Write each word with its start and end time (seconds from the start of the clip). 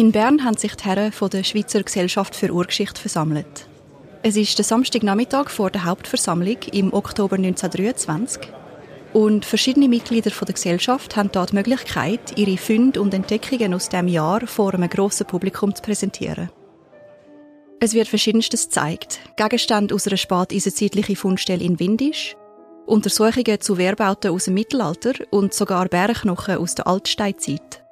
In 0.00 0.12
Bern 0.12 0.44
haben 0.44 0.56
sich 0.56 0.74
die 0.76 0.84
Herren 0.84 1.12
von 1.12 1.28
der 1.28 1.44
Schweizer 1.44 1.82
Gesellschaft 1.82 2.34
für 2.34 2.50
Urgeschichte 2.50 2.98
versammelt. 2.98 3.68
Es 4.22 4.34
ist 4.34 4.56
der 4.56 4.64
Samstagnachmittag 4.64 5.50
vor 5.50 5.70
der 5.70 5.84
Hauptversammlung 5.84 6.56
im 6.72 6.94
Oktober 6.94 7.36
1923 7.36 8.40
und 9.12 9.44
verschiedene 9.44 9.90
Mitglieder 9.90 10.30
der 10.30 10.54
Gesellschaft 10.54 11.16
haben 11.16 11.30
dort 11.30 11.50
die 11.50 11.56
Möglichkeit, 11.56 12.38
ihre 12.38 12.56
Funde 12.56 12.98
und 12.98 13.12
Entdeckungen 13.12 13.74
aus 13.74 13.90
dem 13.90 14.08
Jahr 14.08 14.46
vor 14.46 14.72
einem 14.72 14.88
grossen 14.88 15.26
Publikum 15.26 15.74
zu 15.74 15.82
präsentieren. 15.82 16.48
Es 17.78 17.92
wird 17.92 18.08
verschiedenstes 18.08 18.68
gezeigt. 18.68 19.20
Gegenstände 19.36 19.94
aus 19.94 20.06
einer 20.06 20.16
späteisenzeitlichen 20.16 21.16
Fundstelle 21.16 21.62
in 21.62 21.78
Windisch, 21.78 22.36
Untersuchungen 22.86 23.60
zu 23.60 23.76
Wehrbauten 23.76 24.30
aus 24.30 24.46
dem 24.46 24.54
Mittelalter 24.54 25.12
und 25.28 25.52
sogar 25.52 25.90
Bärenknochen 25.90 26.56
aus 26.56 26.74
der 26.74 26.86
Altsteinzeit. 26.86 27.84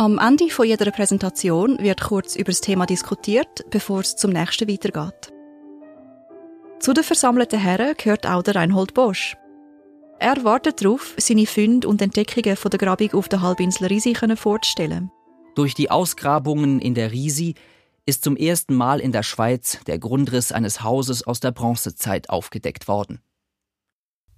Am 0.00 0.16
Ende 0.18 0.48
von 0.48 0.64
jeder 0.64 0.92
Präsentation 0.92 1.76
wird 1.80 2.02
kurz 2.02 2.36
über 2.36 2.52
das 2.52 2.60
Thema 2.60 2.86
diskutiert, 2.86 3.68
bevor 3.68 3.98
es 3.98 4.14
zum 4.14 4.30
nächsten 4.30 4.68
weitergeht. 4.68 5.32
Zu 6.78 6.92
den 6.92 7.02
versammelten 7.02 7.58
Herren 7.58 7.96
gehört 7.98 8.24
auch 8.24 8.44
der 8.44 8.54
Reinhold 8.54 8.94
Bosch. 8.94 9.36
Er 10.20 10.44
wartet 10.44 10.84
darauf, 10.84 11.14
seine 11.18 11.46
Funde 11.46 11.88
und 11.88 12.00
Entdeckungen 12.00 12.54
von 12.54 12.70
der 12.70 12.78
Grabung 12.78 13.12
auf 13.14 13.28
der 13.28 13.42
Halbinsel 13.42 13.88
Risi 13.88 14.14
vorzustellen. 14.14 15.10
Durch 15.56 15.74
die 15.74 15.90
Ausgrabungen 15.90 16.78
in 16.80 16.94
der 16.94 17.10
Risi 17.10 17.54
ist 18.06 18.22
zum 18.22 18.36
ersten 18.36 18.76
Mal 18.76 19.00
in 19.00 19.10
der 19.10 19.24
Schweiz 19.24 19.80
der 19.88 19.98
Grundriss 19.98 20.52
eines 20.52 20.84
Hauses 20.84 21.26
aus 21.26 21.40
der 21.40 21.50
Bronzezeit 21.50 22.30
aufgedeckt 22.30 22.86
worden. 22.86 23.20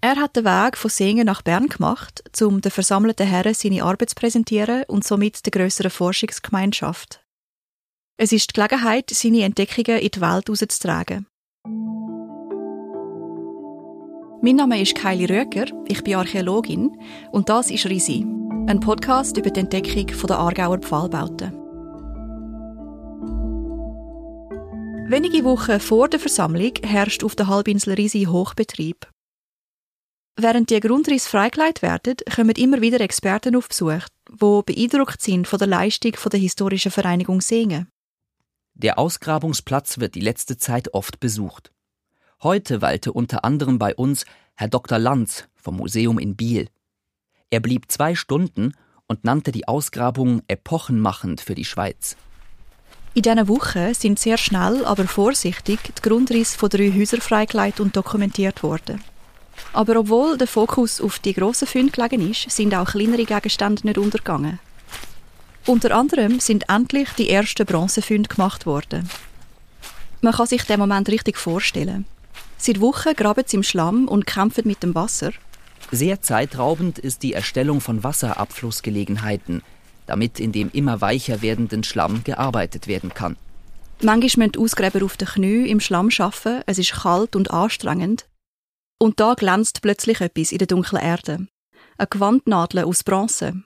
Er 0.03 0.17
hat 0.17 0.35
den 0.35 0.47
Weg 0.47 0.79
von 0.79 0.91
Singen 0.91 1.27
nach 1.27 1.43
Bern 1.43 1.67
gemacht, 1.67 2.23
um 2.41 2.63
den 2.63 2.73
versammelten 2.73 3.27
Herren 3.27 3.53
seine 3.53 3.85
Arbeit 3.85 4.11
zu 4.11 4.15
präsentieren 4.15 4.85
und 4.89 5.05
somit 5.05 5.45
der 5.45 5.51
grösseren 5.51 5.91
Forschungsgemeinschaft. 5.91 7.23
Es 8.17 8.33
ist 8.33 8.51
die 8.51 8.55
Gelegenheit, 8.55 9.11
seine 9.11 9.45
Entdeckungen 9.45 9.99
in 9.99 10.11
die 10.11 10.21
Welt 10.23 10.47
herauszutragen. 10.47 11.27
Mein 14.43 14.57
Name 14.57 14.81
ist 14.81 14.95
Kylie 14.95 15.29
Röker, 15.29 15.67
ich 15.87 16.03
bin 16.03 16.15
Archäologin 16.15 16.97
und 17.31 17.51
das 17.51 17.71
ist 17.71 17.85
Risi, 17.85 18.25
ein 18.69 18.81
Podcast 18.81 19.37
über 19.37 19.51
die 19.51 19.61
Entdeckung 19.61 20.07
der 20.07 20.39
Aargauer 20.39 20.79
Pfahlbauten. 20.79 21.53
Wenige 25.11 25.45
Wochen 25.45 25.79
vor 25.79 26.09
der 26.09 26.21
Versammlung 26.21 26.73
herrscht 26.83 27.23
auf 27.23 27.37
der 27.37 27.49
Halbinsel 27.49 27.93
Risi 27.95 28.25
Hochbetrieb. 28.25 29.07
Während 30.37 30.71
die 30.71 30.81
Grundrisse 30.81 31.29
freigelegt 31.29 31.83
werden, 31.83 32.17
kommen 32.35 32.57
immer 32.57 32.81
wieder 32.81 33.01
Experten 33.01 33.57
auf 33.57 33.69
Besuch, 33.69 34.05
die 34.31 34.63
beeindruckt 34.65 35.21
sind 35.21 35.47
von 35.47 35.59
der 35.59 35.69
Leistung 35.69 36.13
der 36.33 36.41
historischen 36.41 36.91
Vereinigung 36.91 37.41
Singen. 37.41 37.89
Der 38.75 38.99
Ausgrabungsplatz 38.99 39.99
wird 39.99 40.15
die 40.15 40.21
letzte 40.21 40.57
Zeit 40.57 40.95
oft 40.95 41.21
besucht. 41.21 41.73
Heute 42.43 42.81
weilte 42.81 43.13
unter 43.13 43.45
anderem 43.45 43.79
bei 43.79 43.95
uns 43.95 44.25
Herr 44.55 44.69
Dr. 44.69 44.99
Lanz 44.99 45.45
vom 45.55 45.77
Museum 45.77 46.19
in 46.19 46.37
Biel. 46.37 46.69
Er 47.51 47.61
blieb 47.61 47.91
zwei 47.91 48.15
Stunden 48.15 48.75
und 49.07 49.25
nannte 49.25 49.53
die 49.53 49.69
Ausgrabung 49.69 50.43
epochenmachend 50.49 51.41
für 51.41 51.55
die 51.55 51.65
Schweiz. 51.65 52.17
In 53.13 53.23
dieser 53.23 53.49
Woche 53.49 53.93
sind 53.93 54.19
sehr 54.19 54.39
schnell, 54.39 54.85
aber 54.85 55.07
vorsichtig 55.07 55.81
die 55.83 56.01
Grundrisse 56.01 56.57
von 56.57 56.71
drei 56.71 56.93
Häusern 56.93 57.21
freigelegt 57.21 57.81
und 57.81 57.97
dokumentiert 57.97 58.63
worden. 58.63 59.03
Aber 59.73 59.97
obwohl 59.97 60.37
der 60.37 60.47
Fokus 60.47 61.01
auf 61.01 61.19
die 61.19 61.35
grossen 61.35 61.69
Funde 61.69 61.93
gelegen 61.93 62.31
ist, 62.31 62.51
sind 62.51 62.75
auch 62.75 62.91
kleinere 62.91 63.25
Gegenstände 63.25 63.87
nicht 63.87 63.99
untergegangen. 63.99 64.59
Unter 65.67 65.95
anderem 65.95 66.41
sind 66.41 66.69
endlich 66.69 67.11
die 67.11 67.31
ersten 67.31 67.67
Bronzefunde 67.67 68.29
gemacht 68.29 68.67
worden. 68.67 69.09
Man 70.23 70.35
kann 70.35 70.47
sich 70.47 70.65
den 70.65 70.81
Moment 70.81 71.09
richtig 71.09 71.39
vorstellen. 71.39 72.07
Seit 72.59 72.81
Wochen 72.81 73.15
graben 73.15 73.45
sie 73.47 73.57
im 73.57 73.63
Schlamm 73.63 74.09
und 74.09 74.27
kämpfen 74.27 74.67
mit 74.67 74.83
dem 74.83 74.95
Wasser. 74.95 75.33
Sehr 75.91 76.21
zeitraubend 76.21 76.99
ist 76.99 77.23
die 77.23 77.33
Erstellung 77.33 77.81
von 77.81 78.05
Wasserabflussgelegenheiten, 78.05 79.63
damit 80.07 80.41
in 80.41 80.53
dem 80.53 80.71
immer 80.73 81.01
weicher 81.01 81.43
werdenden 81.43 81.85
Schlamm 81.85 82.23
gearbeitet 82.25 82.87
werden 82.87 83.15
kann. 83.15 83.37
Manchmal 84.03 84.47
müssen 84.49 84.53
die 84.53 84.59
Ausgräber 84.59 85.05
auf 85.05 85.17
den 85.17 85.29
Knie 85.29 85.69
im 85.69 85.81
Schlamm 85.81 86.11
arbeiten, 86.19 86.63
es 86.67 86.79
ist 86.79 86.93
kalt 86.93 87.37
und 87.37 87.51
anstrengend. 87.51 88.27
Und 89.03 89.19
da 89.19 89.35
glänzt 89.35 89.81
plötzlich 89.81 90.21
etwas 90.21 90.53
in 90.53 90.59
der 90.59 90.67
dunklen 90.67 91.03
Erde. 91.03 91.47
Eine 91.97 92.07
Gewandnadel 92.09 92.85
aus 92.85 93.03
Bronze. 93.03 93.63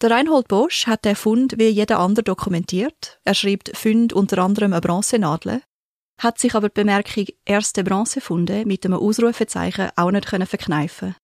Der 0.00 0.10
Reinhold 0.10 0.48
Bosch 0.48 0.86
hat 0.86 1.04
den 1.04 1.14
Fund 1.14 1.58
wie 1.58 1.68
jeder 1.68 2.00
andere 2.00 2.24
dokumentiert. 2.24 3.20
Er 3.24 3.34
schreibt 3.34 3.76
Fund 3.76 4.12
unter 4.12 4.38
anderem 4.38 4.72
eine 4.72 4.80
Bronzenadel, 4.80 5.62
hat 6.20 6.38
sich 6.38 6.54
aber 6.54 6.68
die 6.68 6.74
Bemerkung 6.74 7.26
erste 7.44 7.84
Bronzefunde 7.84 8.64
mit 8.66 8.84
einem 8.84 8.98
Ausrufezeichen 8.98 9.90
auch 9.94 10.10
nicht 10.10 10.28
verkneifen 10.28 11.14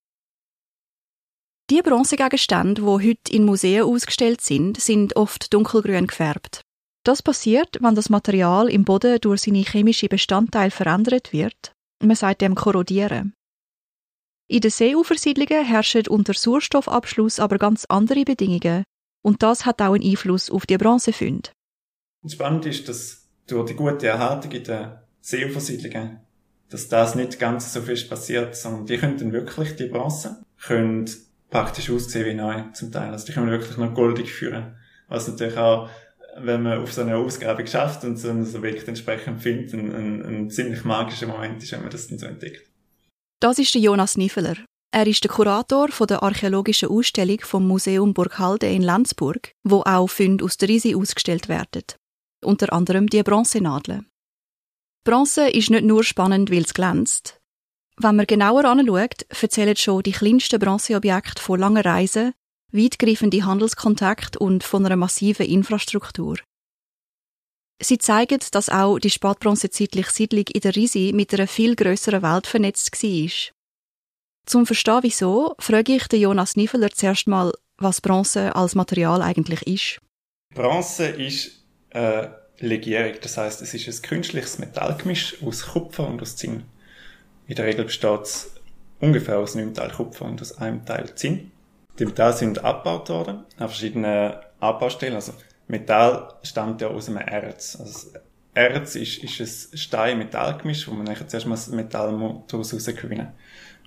Die 1.71 1.82
Bronzegegenstände, 1.82 2.82
die 2.82 3.10
heute 3.10 3.32
in 3.32 3.44
Museen 3.44 3.82
ausgestellt 3.82 4.41
sind, 4.41 4.81
sind 4.81 5.16
oft 5.16 5.53
dunkelgrün 5.53 6.06
gefärbt. 6.06 6.62
Das 7.04 7.22
passiert, 7.22 7.78
wenn 7.81 7.94
das 7.94 8.10
Material 8.10 8.69
im 8.69 8.84
Boden 8.84 9.19
durch 9.21 9.42
seine 9.42 9.59
chemischen 9.59 10.09
Bestandteile 10.09 10.71
verändert 10.71 11.32
wird 11.32 11.74
man 12.06 12.16
sagt 12.16 12.41
dem 12.41 12.54
Korrodieren. 12.54 13.34
In 14.48 14.60
den 14.60 14.70
Seeufersiedlungen 14.70 15.65
herrschen 15.65 16.06
unter 16.09 16.34
Sauerstoffabschluss 16.34 17.41
aber 17.41 17.59
ganz 17.59 17.87
andere 17.87 18.25
Bedingungen 18.25 18.84
und 19.22 19.42
das 19.42 19.65
hat 19.65 19.81
auch 19.81 19.94
einen 19.94 20.04
Einfluss 20.04 20.50
auf 20.50 20.66
die 20.66 20.76
Bronzefunde. 20.76 21.50
Spannend 22.26 22.66
ist, 22.66 22.88
dass 22.88 23.26
durch 23.47 23.70
die 23.70 23.75
gute 23.75 24.06
Erhaltung 24.06 24.53
in 24.53 24.65
den 24.65 24.92
Seeufersiedlungen, 25.20 26.20
dass 26.69 26.88
das 26.88 27.15
nicht 27.15 27.38
ganz 27.38 27.72
so 27.72 27.81
viel 27.81 28.03
passiert, 28.04 28.54
sondern 28.54 28.86
die 28.86 28.98
können 28.98 29.32
wirklich 29.32 29.76
die 29.76 29.86
Bronze, 29.86 30.44
können 30.62 31.10
praktisch 31.50 31.91
aussehen 31.91 32.26
wie 32.26 32.34
neu 32.34 32.65
zum 32.72 32.92
Teil. 32.92 33.12
Also 33.12 33.26
die 33.26 33.32
können 33.32 33.50
wirklich 33.50 33.76
noch 33.76 33.94
goldig 33.94 34.32
führen. 34.32 34.76
Was 35.09 35.28
natürlich 35.28 35.56
auch 35.56 35.88
wenn 36.37 36.62
man 36.62 36.78
auf 36.81 36.93
so 36.93 37.03
eine 37.03 37.17
Ausgrabung 37.17 37.67
schafft 37.67 38.05
und 38.05 38.17
so 38.17 38.31
ein 38.31 38.55
Objekt 38.55 38.89
entsprechend 38.89 39.43
findet, 39.43 39.75
ein, 39.75 39.95
ein, 39.95 40.25
ein 40.25 40.50
ziemlich 40.50 40.84
magischer 40.84 41.27
Moment 41.27 41.62
ist, 41.62 41.72
wenn 41.72 41.83
man 41.83 41.91
das 41.91 42.09
dann 42.09 42.19
so 42.19 42.27
entdeckt. 42.27 42.69
Das 43.41 43.59
ist 43.59 43.75
Jonas 43.75 44.17
Niffeler. 44.17 44.56
Er 44.93 45.06
ist 45.06 45.25
der 45.25 45.31
Kurator 45.31 45.89
der 46.06 46.22
archäologischen 46.22 46.89
Ausstellung 46.89 47.41
vom 47.41 47.67
Museum 47.67 48.15
Burghalde 48.15 48.69
in 48.69 48.83
Lenzburg, 48.83 49.53
wo 49.65 49.83
auch 49.83 50.06
Funde 50.06 50.45
aus 50.45 50.56
der 50.56 50.69
Risi 50.69 50.95
ausgestellt 50.95 51.49
werden. 51.49 51.83
Unter 52.45 52.72
anderem 52.72 53.09
die 53.09 53.22
Bronzenadeln. 53.22 54.06
Bronze 55.05 55.49
ist 55.49 55.71
nicht 55.71 55.84
nur 55.84 56.05
spannend, 56.05 56.51
weil 56.51 56.62
es 56.62 56.75
glänzt. 56.75 57.41
Wenn 57.97 58.16
man 58.16 58.27
genauer 58.27 58.65
anschaut, 58.65 59.27
erzählen 59.28 59.77
schon 59.77 60.03
die 60.03 60.12
kleinsten 60.12 60.59
Bronzeobjekte 60.59 61.43
von 61.43 61.61
langen 61.61 61.83
Reisen, 61.83 62.33
weitgreifende 62.75 63.45
Handelskontakte 63.45 64.39
und 64.39 64.65
von 64.65 64.85
einer 64.85 64.97
massiven 64.97 65.47
Infrastruktur. 65.47 66.37
Sie 67.81 67.99
zeigen, 67.99 68.41
dass 68.53 68.69
auch 68.69 68.99
die 68.99 69.11
spätbronzezeitliche 69.11 70.11
Siedlung 70.11 70.45
in 70.53 70.61
der 70.61 70.77
Risi 70.77 71.13
mit 71.15 71.33
einer 71.34 71.47
viel 71.47 71.75
größeren 71.77 72.23
Welt 72.23 72.47
vernetzt 72.47 72.93
war. 73.03 73.53
Zum 74.47 74.67
Verstehen 74.67 75.03
wieso, 75.03 75.55
frage 75.59 75.97
ich 75.97 76.07
den 76.09 76.21
Jonas 76.21 76.57
Niffeler 76.57 76.91
zuerst 76.91 77.27
mal, 77.27 77.53
was 77.79 78.01
Bronze 78.01 78.55
als 78.55 78.75
Material 78.75 79.23
eigentlich 79.23 79.63
ist. 79.63 80.01
Bronze 80.55 81.07
ist 81.07 81.65
äh, 81.91 82.29
Legierung, 82.59 83.15
das 83.21 83.37
heißt, 83.37 83.63
es 83.63 83.75
ist 83.75 83.89
ein 83.89 84.09
künstliches 84.09 84.59
Metallgemisch 84.59 85.43
aus 85.43 85.67
Kupfer 85.67 86.07
und 86.07 86.23
aus 86.23 86.37
Zinn. 86.37 86.65
In 87.47 87.57
der 87.57 87.67
Regel 87.67 87.87
besteht 87.87 88.23
es 88.23 88.51
ungefähr 89.01 89.39
aus 89.39 89.55
neun 89.55 89.75
Teil 89.75 89.91
Kupfer 89.91 90.27
und 90.27 90.41
aus 90.41 90.57
einem 90.59 90.84
Teil 90.84 91.15
Zinn. 91.15 91.51
Die 91.99 92.06
Metalle 92.06 92.32
sind 92.32 92.65
abgebaut 92.65 93.09
worden 93.09 93.44
an 93.56 93.69
verschiedenen 93.69 94.34
Abbaustellen. 94.60 95.15
Also 95.15 95.33
Metall 95.69 96.34
stammt 96.42 96.80
ja 96.80 96.89
aus 96.89 97.09
einem 97.09 97.19
Erz. 97.19 97.77
Also 97.78 98.09
Erz 98.54 98.95
ist, 98.97 99.22
ist 99.22 99.72
ein 99.72 99.78
Stein-Metall-Gemisch, 99.78 100.89
wo 100.89 100.92
man 100.92 101.07
nachher 101.07 101.28
zuerst 101.28 101.47
mal 101.47 101.54
das 101.54 101.69
Metall 101.69 102.42
daraus 102.48 102.72
rausgewinnen 102.72 103.28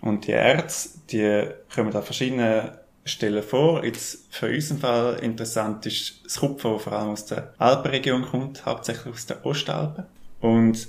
Und 0.02 0.28
die 0.28 0.32
Erz, 0.32 1.00
die 1.10 1.48
kommen 1.74 1.96
an 1.96 2.04
verschiedenen 2.04 2.72
Stellen 3.06 3.44
vor. 3.44 3.84
Jetzt 3.84 4.34
für 4.34 4.48
unseren 4.48 4.80
Fall 4.80 5.20
interessant 5.22 5.86
ist 5.86 6.26
das 6.26 6.40
Kupfer, 6.40 6.74
das 6.74 6.84
vor 6.84 6.94
allem 6.94 7.10
aus 7.10 7.26
der 7.26 7.54
Alpenregion 7.58 8.24
kommt, 8.24 8.66
hauptsächlich 8.66 9.14
aus 9.14 9.26
den 9.26 9.38
Ostalpen. 9.44 10.06
Und 10.42 10.88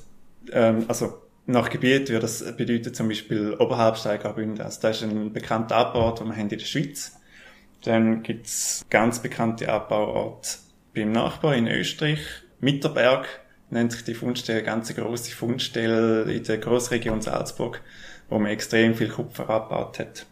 ähm, 0.52 0.84
also 0.88 1.22
nach 1.48 1.70
Gebiet 1.70 2.10
würde 2.10 2.20
das 2.20 2.44
bedeuten 2.56 2.92
zum 2.92 3.08
Beispiel 3.08 3.54
Oberhalbsteigerbünde. 3.54 4.64
Also 4.64 4.80
das 4.82 4.98
ist 4.98 5.02
ein 5.04 5.32
bekannter 5.32 5.76
Abbauort, 5.76 6.20
den 6.20 6.26
wir 6.28 6.34
haben 6.34 6.42
in 6.42 6.48
der 6.50 6.58
Schweiz. 6.58 7.18
Dann 7.84 8.22
gibt's 8.22 8.84
ganz 8.90 9.20
bekannte 9.20 9.68
Abbauorte 9.70 10.58
beim 10.94 11.12
Nachbar 11.12 11.56
in 11.56 11.66
Österreich. 11.66 12.20
Mitterberg 12.60 13.26
nennt 13.70 13.92
sich 13.92 14.04
die 14.04 14.14
Fundstelle, 14.14 14.62
ganz 14.62 14.94
große 14.94 15.30
Fundstelle 15.34 16.30
in 16.30 16.44
der 16.44 16.58
Großregion 16.58 17.22
Salzburg, 17.22 17.80
wo 18.28 18.38
man 18.38 18.50
extrem 18.50 18.94
viel 18.94 19.08
Kupfer 19.08 19.48
abgebaut 19.48 19.98
hat. 20.00 20.26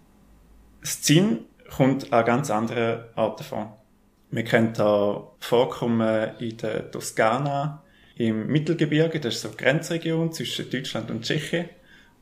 Das 0.82 1.00
Zinn 1.00 1.46
kommt 1.74 2.12
an 2.12 2.24
ganz 2.26 2.50
anderen 2.50 3.04
Orten 3.14 3.44
vor. 3.44 3.82
Wir 4.30 4.44
kennen 4.44 4.74
da 4.74 5.28
Vorkommen 5.40 6.30
in 6.40 6.58
der 6.58 6.90
Toskana, 6.90 7.82
im 8.16 8.46
Mittelgebirge, 8.46 9.20
das 9.20 9.36
ist 9.36 9.42
so 9.42 9.48
die 9.48 9.56
Grenzregion 9.56 10.32
zwischen 10.32 10.70
Deutschland 10.70 11.10
und 11.10 11.22
Tschechien, 11.22 11.68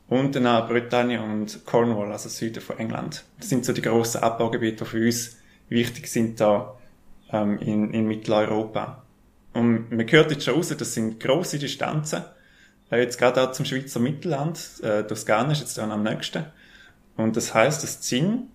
und 0.07 0.35
dann 0.35 0.45
auch 0.45 0.67
Bretagne 0.67 1.21
und 1.21 1.65
Cornwall, 1.65 2.11
also 2.11 2.29
Süden 2.29 2.61
von 2.61 2.77
England. 2.77 3.23
Das 3.39 3.49
sind 3.49 3.65
so 3.65 3.73
die 3.73 3.81
grossen 3.81 4.21
Abbaugebiete, 4.21 4.83
die 4.83 4.89
für 4.89 5.05
uns 5.05 5.37
wichtig 5.69 6.07
sind 6.07 6.39
da 6.39 6.77
ähm, 7.31 7.57
in, 7.57 7.91
in 7.91 8.05
Mitteleuropa. 8.05 9.03
Und 9.53 9.91
man 9.91 10.11
hört 10.11 10.31
jetzt 10.31 10.43
schon 10.43 10.55
raus, 10.55 10.73
das 10.77 10.93
sind 10.93 11.19
grosse 11.19 11.57
Distanzen. 11.57 12.23
Äh, 12.91 13.01
jetzt 13.01 13.17
gerade 13.17 13.41
auch 13.41 13.51
zum 13.53 13.65
Schweizer 13.65 13.99
Mittelland, 13.99 14.59
äh, 14.83 15.03
Toskana 15.03 15.53
ist 15.53 15.61
jetzt 15.61 15.77
dann 15.77 15.91
am 15.91 16.03
nächsten. 16.03 16.45
Und 17.17 17.35
das 17.35 17.53
heißt, 17.53 17.81
das 17.81 18.01
Zinn, 18.01 18.49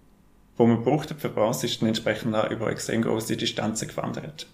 wo 0.57 0.67
man 0.67 0.85
braucht 0.85 1.15
für 1.19 1.31
Bronze, 1.31 1.67
ist 1.67 1.81
dann 1.81 1.89
entsprechend 1.89 2.37
auch 2.37 2.51
über 2.51 2.71
extrem 2.71 3.03
grosse 3.03 3.37
Distanzen 3.37 3.89
gewandert. 3.89 4.47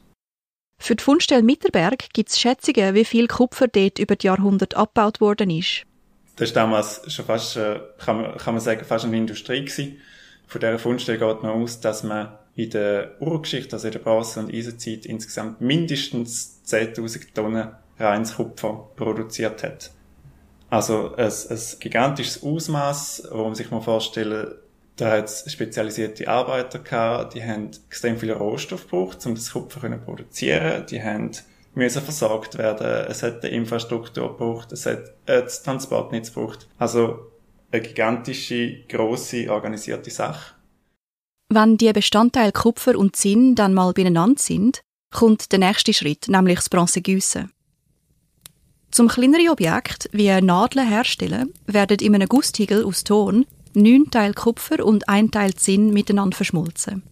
Für 0.79 0.95
die 0.95 1.03
Fundstelle 1.03 1.43
Mitterberg 1.43 2.13
gibt 2.13 2.31
es 2.31 2.39
Schätzungen, 2.39 2.95
wie 2.95 3.05
viel 3.05 3.27
Kupfer 3.27 3.69
dort 3.69 3.99
über 3.99 4.17
die 4.17 4.27
Jahrhunderte 4.27 4.77
abgebaut 4.77 5.21
worden 5.21 5.51
ist. 5.51 5.83
Das 6.37 6.55
war 6.55 6.63
damals 6.65 7.01
schon 7.13 7.25
fast, 7.25 7.57
äh, 7.57 7.81
kann 7.99 8.21
man, 8.21 8.37
kann 8.37 8.55
man 8.55 8.61
sagen, 8.63 8.85
fast 8.85 9.05
eine 9.05 9.17
Industrie 9.17 9.65
gewesen. 9.65 10.01
Von 10.47 10.61
dieser 10.61 10.79
Fundstelle 10.79 11.19
geht 11.19 11.43
man 11.43 11.63
aus, 11.63 11.81
dass 11.81 12.03
man 12.03 12.39
in 12.55 12.71
der 12.71 13.21
Urgeschichte, 13.21 13.75
also 13.75 13.89
in 13.89 13.93
der 13.93 14.01
Bronze- 14.01 14.41
und 14.41 14.53
Eisenzeit, 14.53 15.07
insgesamt 15.07 15.61
mindestens 15.61 16.63
10.000 16.67 17.35
Tonnen 17.35 17.69
reines 17.99 18.37
Kupfer 18.37 18.91
produziert 18.97 19.63
hat. 19.63 19.91
Also 20.69 21.15
ein, 21.17 21.33
ein 21.33 21.61
gigantisches 21.81 22.43
Ausmaß, 22.43 23.29
wo 23.31 23.45
man 23.45 23.55
sich 23.55 23.71
mal 23.71 23.81
vorstellen, 23.81 24.55
da 24.97 25.13
hat 25.13 25.27
es 25.27 25.53
spezialisierte 25.53 26.27
Arbeiter 26.29 26.79
gehabt, 26.79 27.35
die 27.35 27.45
haben 27.45 27.71
extrem 27.89 28.19
viel 28.19 28.33
Rohstoff 28.33 28.85
gebraucht, 28.85 29.25
um 29.27 29.35
das 29.35 29.53
Kupfer 29.53 29.81
zu 29.81 29.99
produzieren. 29.99 30.87
Die 30.87 31.03
haben 31.03 31.31
müssen 31.75 32.03
versorgt 32.03 32.59
werden. 32.59 33.07
Es 33.09 33.23
hat 33.23 33.45
eine 33.45 33.53
Infrastruktur 33.55 34.29
gebraucht, 34.29 34.73
es 34.73 34.87
hat 34.87 35.13
das 35.27 35.63
Transportnetz 35.63 36.33
gebraucht. 36.33 36.67
Also 36.79 37.31
eine 37.71 37.83
gigantische, 37.83 38.85
grosse, 38.89 39.51
organisierte 39.51 40.11
Sache. 40.11 40.55
Wenn 41.49 41.77
die 41.77 41.93
Bestandteile 41.93 42.53
Kupfer 42.53 42.99
und 42.99 43.15
Zinn 43.15 43.55
dann 43.55 43.75
mal 43.75 43.93
beieinander 43.93 44.41
sind, 44.41 44.81
kommt 45.15 45.53
der 45.53 45.59
nächste 45.59 45.93
Schritt, 45.93 46.29
nämlich 46.29 46.57
das 46.57 46.71
Bronzegüssen. 46.71 47.53
Zum 48.91 49.09
kleineren 49.09 49.51
Objekt 49.51 50.09
wie 50.13 50.41
Nadeln 50.41 50.89
herstellen, 50.89 51.53
werden 51.67 51.99
in 52.01 52.15
einem 52.15 52.29
Gusstiegel 52.29 52.85
aus 52.85 53.05
Ton 53.05 53.47
neun 53.77 54.11
Teil 54.11 54.35
Kupfer 54.35 54.85
und 54.85 55.09
ein 55.09 55.31
Teil 55.31 55.55
Zinn 55.55 55.93
miteinander 55.93 56.37
verschmolzen. 56.37 57.03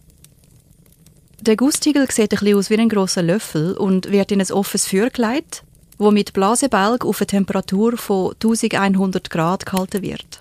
Der 1.41 1.55
Gusstiegel 1.55 2.09
sieht 2.09 2.33
ein 2.33 2.55
aus 2.55 2.69
wie 2.69 2.77
ein 2.77 2.89
grosser 2.89 3.21
Löffel 3.21 3.77
und 3.77 4.11
wird 4.11 4.31
in 4.31 4.41
ein 4.41 4.51
offenes 4.51 4.87
Feuer 4.87 5.11
gelegt, 5.11 5.63
wo 5.97 6.09
mit 6.09 6.33
Blasebälg 6.33 7.05
auf 7.05 7.21
eine 7.21 7.27
Temperatur 7.27 7.97
von 7.97 8.33
1100 8.33 9.29
Grad 9.29 9.65
gehalten 9.65 10.01
wird. 10.01 10.39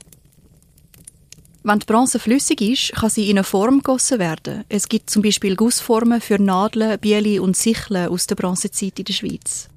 Wenn 1.62 1.78
die 1.78 1.86
Bronze 1.86 2.18
flüssig 2.18 2.60
ist, 2.60 2.92
kann 2.92 3.10
sie 3.10 3.30
in 3.30 3.38
eine 3.38 3.44
Form 3.44 3.78
gegossen 3.78 4.18
werden. 4.18 4.64
Es 4.68 4.88
gibt 4.88 5.10
zum 5.10 5.22
Beispiel 5.22 5.56
Gussformen 5.56 6.20
für 6.20 6.40
Nadeln, 6.40 6.98
Bieli 6.98 7.38
und 7.38 7.56
Sicheln 7.56 8.08
aus 8.08 8.26
der 8.26 8.34
Bronzezeit 8.34 8.98
in 8.98 9.04
der 9.04 9.12
Schweiz. 9.12 9.68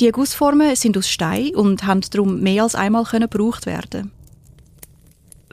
Die 0.00 0.10
Gussformen 0.10 0.76
sind 0.76 0.96
aus 0.98 1.08
Stein 1.08 1.54
und 1.54 1.84
haben 1.84 2.02
darum 2.10 2.40
mehr 2.40 2.64
als 2.64 2.74
einmal 2.74 3.04
gebraucht 3.04 3.66
werden. 3.66 4.12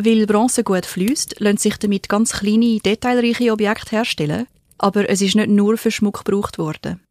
Weil 0.01 0.25
Bronze 0.25 0.63
gut 0.63 0.85
fließt, 0.85 1.41
lassen 1.41 1.57
sich 1.57 1.77
damit 1.77 2.07
ganz 2.07 2.31
kleine, 2.31 2.79
detailreiche 2.79 3.51
Objekte 3.51 3.97
herstellen, 3.97 4.47
aber 4.77 5.09
es 5.09 5.21
ist 5.21 5.35
nicht 5.35 5.49
nur 5.49 5.77
für 5.77 5.91
Schmuck 5.91 6.23
gebraucht 6.23 6.57
worden. 6.57 7.01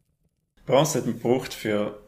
Bronze 0.65 0.97
hat 0.97 1.05
man 1.05 1.13
gebraucht 1.13 1.53
für 1.53 1.99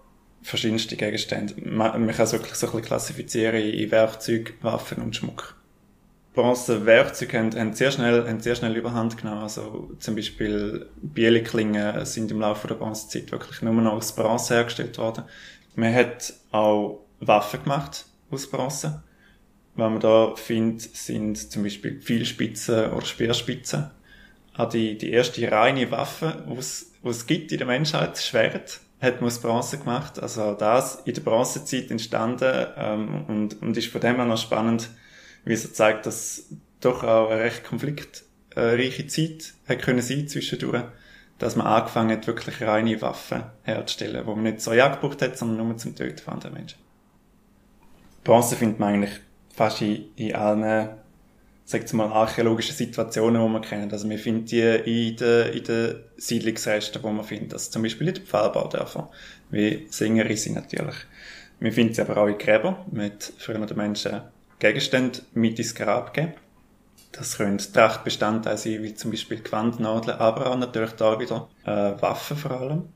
verschiedenste 0.42 0.96
Gegenstände. 0.96 1.54
Man, 1.64 2.06
man 2.06 2.16
kann 2.16 2.26
es 2.26 2.34
wirklich 2.34 2.56
so 2.56 2.66
ein 2.66 2.72
bisschen 2.72 2.88
klassifizieren 2.88 3.62
in 3.62 3.92
Werkzeug, 3.92 4.56
Waffen 4.64 5.04
und 5.04 5.16
Schmuck. 5.16 5.56
Bronzewerkzeuge 6.34 7.38
haben, 7.38 7.56
haben, 7.56 7.74
sehr 7.74 7.92
schnell, 7.92 8.28
haben 8.28 8.40
sehr 8.40 8.56
schnell 8.56 8.76
überhand 8.76 9.18
genommen. 9.18 9.42
Also 9.42 9.92
zum 10.00 10.16
Beispiel 10.16 10.88
Bieleklingen 11.02 12.06
sind 12.06 12.32
im 12.32 12.40
Laufe 12.40 12.68
der 12.68 12.76
Bronzezeit 12.76 13.32
wirklich 13.32 13.62
nur 13.62 13.74
noch 13.74 13.94
aus 13.94 14.16
Bronze 14.16 14.56
hergestellt 14.56 14.98
worden. 14.98 15.26
Man 15.76 15.94
hat 15.94 16.34
auch 16.52 17.06
Waffen 17.20 17.64
gemacht 17.64 18.06
aus 18.32 18.50
Bronze. 18.50 19.04
Was 19.76 19.90
man 19.90 20.00
da 20.00 20.36
findet, 20.36 20.82
sind 20.82 21.52
zum 21.52 21.64
Beispiel 21.64 22.02
Pfeilspitzen 22.02 22.92
oder 22.92 23.06
Speerspitzen. 23.06 23.90
Auch 24.56 24.70
die, 24.70 24.98
die 24.98 25.12
erste 25.12 25.50
reine 25.50 25.90
Waffe, 25.92 26.44
die 26.48 27.10
es 27.10 27.26
gibt 27.26 27.52
in 27.52 27.58
der 27.58 27.68
Menschheit, 27.68 28.18
Schwert, 28.18 28.82
hat 29.02 29.22
man 29.22 29.28
aus 29.28 29.40
Bronze 29.40 29.78
gemacht. 29.80 30.20
Also 30.22 30.54
das 30.54 31.02
in 31.06 31.14
der 31.14 31.22
Bronzezeit 31.22 31.90
entstanden 31.90 32.68
ähm, 32.78 33.26
und, 33.28 33.62
und 33.62 33.78
ist 33.78 33.88
von 33.88 34.02
dem 34.02 34.18
her 34.18 34.26
noch 34.26 34.38
spannend, 34.38 34.90
wie 35.46 35.54
es 35.54 35.74
zeigt, 35.74 36.06
dass 36.06 36.50
doch 36.82 37.04
auch 37.04 37.32
eine 37.32 37.42
recht 37.42 37.64
konfliktreiche 37.64 39.08
Zeit 39.08 39.54
hat 39.68 39.82
können 39.82 40.02
sein 40.02 40.28
zwischendurch, 40.28 40.84
dass 41.40 41.56
man 41.56 41.66
angefangen 41.66 42.12
hat, 42.12 42.28
wirklich 42.28 42.62
reine 42.62 43.02
Waffen 43.02 43.44
herzustellen, 43.64 44.26
wo 44.26 44.36
man 44.36 44.44
nicht 44.44 44.62
zur 44.62 44.76
Jagd 44.76 45.02
gebraucht 45.02 45.22
hat, 45.22 45.38
sondern 45.38 45.68
nur 45.68 45.78
zum 45.78 45.96
Töten 45.96 46.20
von 46.20 46.36
anderen 46.36 46.54
Menschen. 46.54 46.80
Bronze 48.24 48.56
findet 48.56 48.80
man 48.80 48.96
eigentlich 48.96 49.20
fast 49.54 49.82
in, 49.82 50.06
in 50.16 50.36
allen, 50.36 50.90
sagt 51.66 51.94
mal, 51.94 52.08
archäologischen 52.08 52.76
Situationen, 52.76 53.42
die 53.42 53.50
man 53.50 53.62
kennt. 53.62 53.94
Also 53.94 54.08
man 54.08 54.18
findet 54.18 54.52
die 54.52 54.62
in 54.62 55.16
den, 55.16 55.54
in 55.54 55.64
den 55.64 55.96
Siedlungsresten, 56.18 57.02
wo 57.04 57.10
man 57.12 57.26
findet. 57.26 57.54
Also 57.54 57.72
zum 57.72 57.84
Beispiel 57.84 58.08
in 58.08 58.16
den 58.16 58.26
Pfahlbaudörfern, 58.26 59.08
wie 59.50 59.88
Singerissi 59.90 60.52
natürlich. 60.52 60.96
Man 61.60 61.72
findet 61.72 61.96
sie 61.96 62.02
aber 62.02 62.18
auch 62.18 62.28
in 62.28 62.38
Gräbern, 62.38 62.78
mit 62.92 63.34
früher 63.38 63.66
den 63.66 63.78
Menschen 63.78 64.22
Gegenstände 64.60 65.20
mit 65.34 65.58
ins 65.58 65.76
Grab 65.76 66.14
geben. 66.14 66.34
Das 67.12 67.38
können 67.38 67.58
Trachtbestandteile 67.58 68.58
sein, 68.58 68.84
wie 68.84 68.94
zum 68.94 69.12
Beispiel 69.12 69.42
Gewandnadeln, 69.42 70.18
aber 70.18 70.52
auch 70.52 70.58
natürlich 70.58 70.92
da 70.92 71.20
wieder 71.20 71.50
äh, 71.66 72.02
Waffen 72.02 72.38
vor 72.38 72.52
allem. 72.52 72.90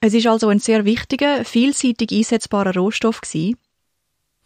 Es 0.00 0.14
ist 0.14 0.26
also 0.26 0.48
ein 0.48 0.58
sehr 0.58 0.84
wichtiger, 0.84 1.44
vielseitig 1.44 2.12
einsetzbarer 2.12 2.74
Rohstoff 2.74 3.20
gewesen. 3.20 3.56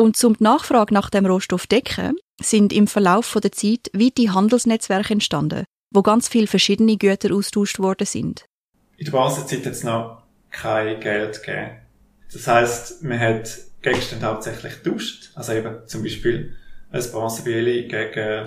Und 0.01 0.17
zum 0.17 0.35
die 0.35 0.45
Nachfrage 0.45 0.95
nach 0.95 1.11
dem 1.11 1.27
Rohstoff 1.27 1.67
decken, 1.67 2.17
sind 2.41 2.73
im 2.73 2.87
Verlauf 2.87 3.37
der 3.43 3.53
Zeit 3.53 3.91
weite 3.93 4.33
Handelsnetzwerke 4.33 5.13
entstanden, 5.13 5.67
wo 5.91 6.01
ganz 6.01 6.27
viele 6.27 6.47
verschiedene 6.47 6.97
Güter 6.97 7.35
austauscht 7.35 7.79
worden 7.81 8.07
sind. 8.07 8.47
In 8.97 9.05
der 9.05 9.13
Bronzezeit 9.13 9.67
hat 9.67 9.75
es 9.75 9.85
noch 9.85 10.23
kein 10.51 11.01
Geld 11.01 11.43
gegeben. 11.43 11.73
Das 12.33 12.47
heißt, 12.47 13.03
man 13.03 13.21
hat 13.21 13.59
Gegenstände 13.83 14.25
hauptsächlich 14.25 14.73
tauscht. 14.83 15.33
Also 15.35 15.53
eben 15.53 15.87
zum 15.87 16.03
Beispiel 16.03 16.57
ein 16.91 17.05
Bronzebieli 17.13 17.87
gegen 17.87 18.47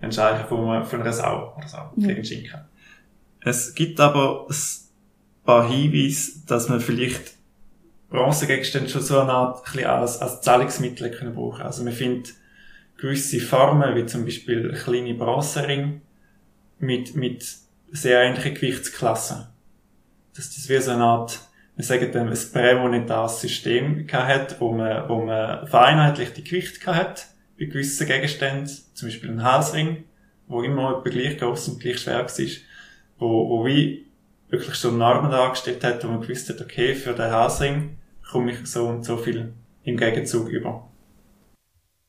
einen 0.00 0.12
Scheichen 0.12 0.46
von, 0.46 0.84
von 0.84 1.00
einer 1.00 1.12
Sau 1.12 1.56
oder 1.56 1.66
so, 1.66 1.76
ja. 1.76 2.06
gegen 2.06 2.24
Schinken. 2.24 2.60
Es 3.40 3.74
gibt 3.74 3.98
aber 3.98 4.46
ein 4.48 4.56
paar 5.44 5.68
Hinweise, 5.68 6.46
dass 6.46 6.68
man 6.68 6.80
vielleicht 6.80 7.35
Bronzegegenstände 8.16 8.88
schon 8.88 9.02
so 9.02 9.20
eine 9.20 9.32
Art 9.32 9.58
ein 9.58 9.72
bisschen 9.72 9.88
als, 9.88 10.20
als 10.20 10.40
Zahlungsmittel 10.40 11.10
können 11.10 11.34
brauchen. 11.34 11.62
Also 11.62 11.84
man 11.84 11.92
findet 11.92 12.34
gewisse 12.96 13.40
Formen, 13.40 13.94
wie 13.94 14.06
zum 14.06 14.24
Beispiel 14.24 14.72
kleine 14.72 15.14
Bronzeringe 15.14 16.00
mit, 16.78 17.14
mit 17.14 17.46
sehr 17.92 18.22
ähnlichen 18.22 18.54
Gewichtsklassen. 18.54 19.46
Das 20.34 20.68
wie 20.68 20.78
so 20.78 20.90
eine 20.90 21.04
Art 21.04 21.40
wir 21.76 21.84
sagen 21.84 22.10
dem, 22.10 22.28
ein 22.28 22.38
prämonetares 22.52 23.42
System 23.42 24.06
hat, 24.10 24.60
wo 24.60 24.72
man, 24.72 25.08
wo 25.10 25.22
man 25.22 25.66
vereinheitlichte 25.66 26.42
Gewicht 26.42 26.84
hat 26.86 27.26
bei 27.58 27.66
gewissen 27.66 28.06
Gegenständen, 28.06 28.66
zum 28.94 29.08
Beispiel 29.08 29.30
ein 29.30 29.42
Halsring, 29.42 30.04
wo 30.46 30.62
immer 30.62 30.98
etwa 30.98 31.10
gleich 31.10 31.38
groß 31.38 31.68
und 31.68 31.80
gleich 31.80 31.98
schwer 31.98 32.24
war, 32.24 32.46
wo, 33.18 33.48
wo 33.50 33.66
wie 33.66 34.06
wirklich 34.48 34.76
so 34.76 34.90
Normen 34.90 35.30
dargestellt 35.30 35.84
hat, 35.84 36.02
wo 36.02 36.08
man 36.08 36.22
gewusst 36.22 36.48
hat, 36.48 36.62
okay, 36.62 36.94
für 36.94 37.12
den 37.12 37.30
Halsring 37.30 37.98
komme 38.30 38.52
ich 38.52 38.66
so 38.66 38.86
und 38.86 39.04
so 39.04 39.16
viel 39.16 39.54
im 39.84 39.96
Gegenzug 39.96 40.48
über. 40.48 40.88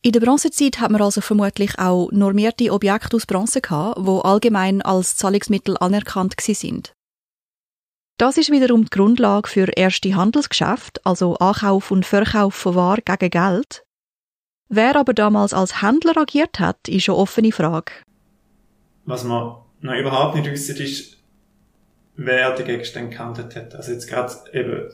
In 0.02 0.12
der 0.12 0.20
Bronzezeit 0.20 0.80
hat 0.80 0.92
man 0.92 1.02
also 1.02 1.22
vermutlich 1.22 1.78
auch 1.80 2.10
normierte 2.12 2.72
Objekte 2.72 3.16
aus 3.16 3.26
Bronze 3.26 3.62
gehabt, 3.62 4.00
die 4.00 4.22
allgemein 4.24 4.82
als 4.82 5.16
Zahlungsmittel 5.16 5.76
anerkannt 5.78 6.36
sind. 6.40 6.94
Das 8.18 8.38
ist 8.38 8.52
wiederum 8.52 8.86
die 8.86 8.90
Grundlage 8.90 9.48
für 9.48 9.68
erste 9.76 10.16
Handelsgeschäfte, 10.16 11.02
also 11.04 11.36
Ankauf 11.36 11.92
und 11.92 12.06
Verkauf 12.06 12.56
von 12.56 12.76
Waren 12.76 13.02
gegen 13.06 13.30
Geld. 13.30 13.84
Wer 14.70 14.96
aber 14.96 15.14
damals 15.14 15.54
als 15.54 15.82
Händler 15.82 16.18
agiert 16.18 16.60
hat, 16.60 16.88
ist 16.88 17.10
eine 17.10 17.18
offene 17.18 17.52
Frage. 17.52 17.92
Was 19.06 19.24
man 19.24 19.58
noch 19.82 19.94
überhaupt 19.94 20.36
nicht 20.36 20.50
wissen, 20.50 20.78
ist, 20.78 21.18
wer 22.16 22.56
die 22.56 22.64
Gegenstände 22.64 23.16
gehandelt 23.16 23.56
hat. 23.56 23.76
Also 23.76 23.92
jetzt 23.92 24.08
gerade 24.08 24.34
eben 24.52 24.90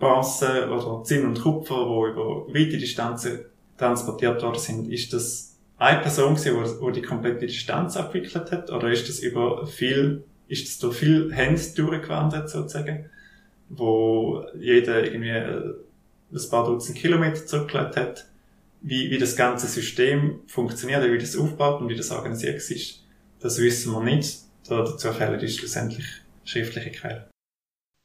Bronze 0.00 0.68
oder 0.68 1.04
Zinn 1.04 1.26
und 1.26 1.40
Kupfer, 1.40 1.86
wo 1.86 2.06
über 2.06 2.46
weite 2.48 2.78
Distanzen 2.78 3.44
transportiert 3.76 4.42
worden 4.42 4.58
sind, 4.58 4.90
ist 4.90 5.12
das 5.12 5.56
eine 5.78 6.00
Person 6.00 6.34
gewesen, 6.34 6.78
die, 6.80 6.86
die 6.86 7.00
die 7.00 7.06
komplette 7.06 7.46
Distanz 7.46 7.96
abgewickelt 7.96 8.50
hat? 8.50 8.70
Oder 8.70 8.90
ist 8.90 9.08
das 9.08 9.20
über 9.20 9.66
viel, 9.66 10.24
ist 10.48 10.66
das 10.66 10.78
durch 10.78 10.96
viel 10.96 11.32
Hände 11.32 11.62
durchgewandert, 11.76 12.50
sozusagen? 12.50 13.06
Wo 13.68 14.44
jeder 14.58 15.04
irgendwie 15.04 15.30
ein 15.30 16.50
paar 16.50 16.66
Dutzend 16.66 16.98
Kilometer 16.98 17.46
zurückgelegt 17.46 17.96
hat? 17.96 18.26
Wie, 18.82 19.10
wie 19.10 19.18
das 19.18 19.36
ganze 19.36 19.66
System 19.66 20.40
funktioniert, 20.46 21.04
wie 21.04 21.18
das 21.18 21.36
aufbaut 21.36 21.82
und 21.82 21.88
wie 21.88 21.96
das 21.96 22.10
organisiert 22.10 22.56
ist, 22.56 23.04
das 23.38 23.58
wissen 23.58 23.92
wir 23.92 24.02
nicht. 24.02 24.38
Dazu 24.68 25.12
fehlen 25.12 25.38
die 25.38 25.48
schlussendlich 25.48 26.06
schriftliche 26.44 26.90
Quellen. 26.90 27.24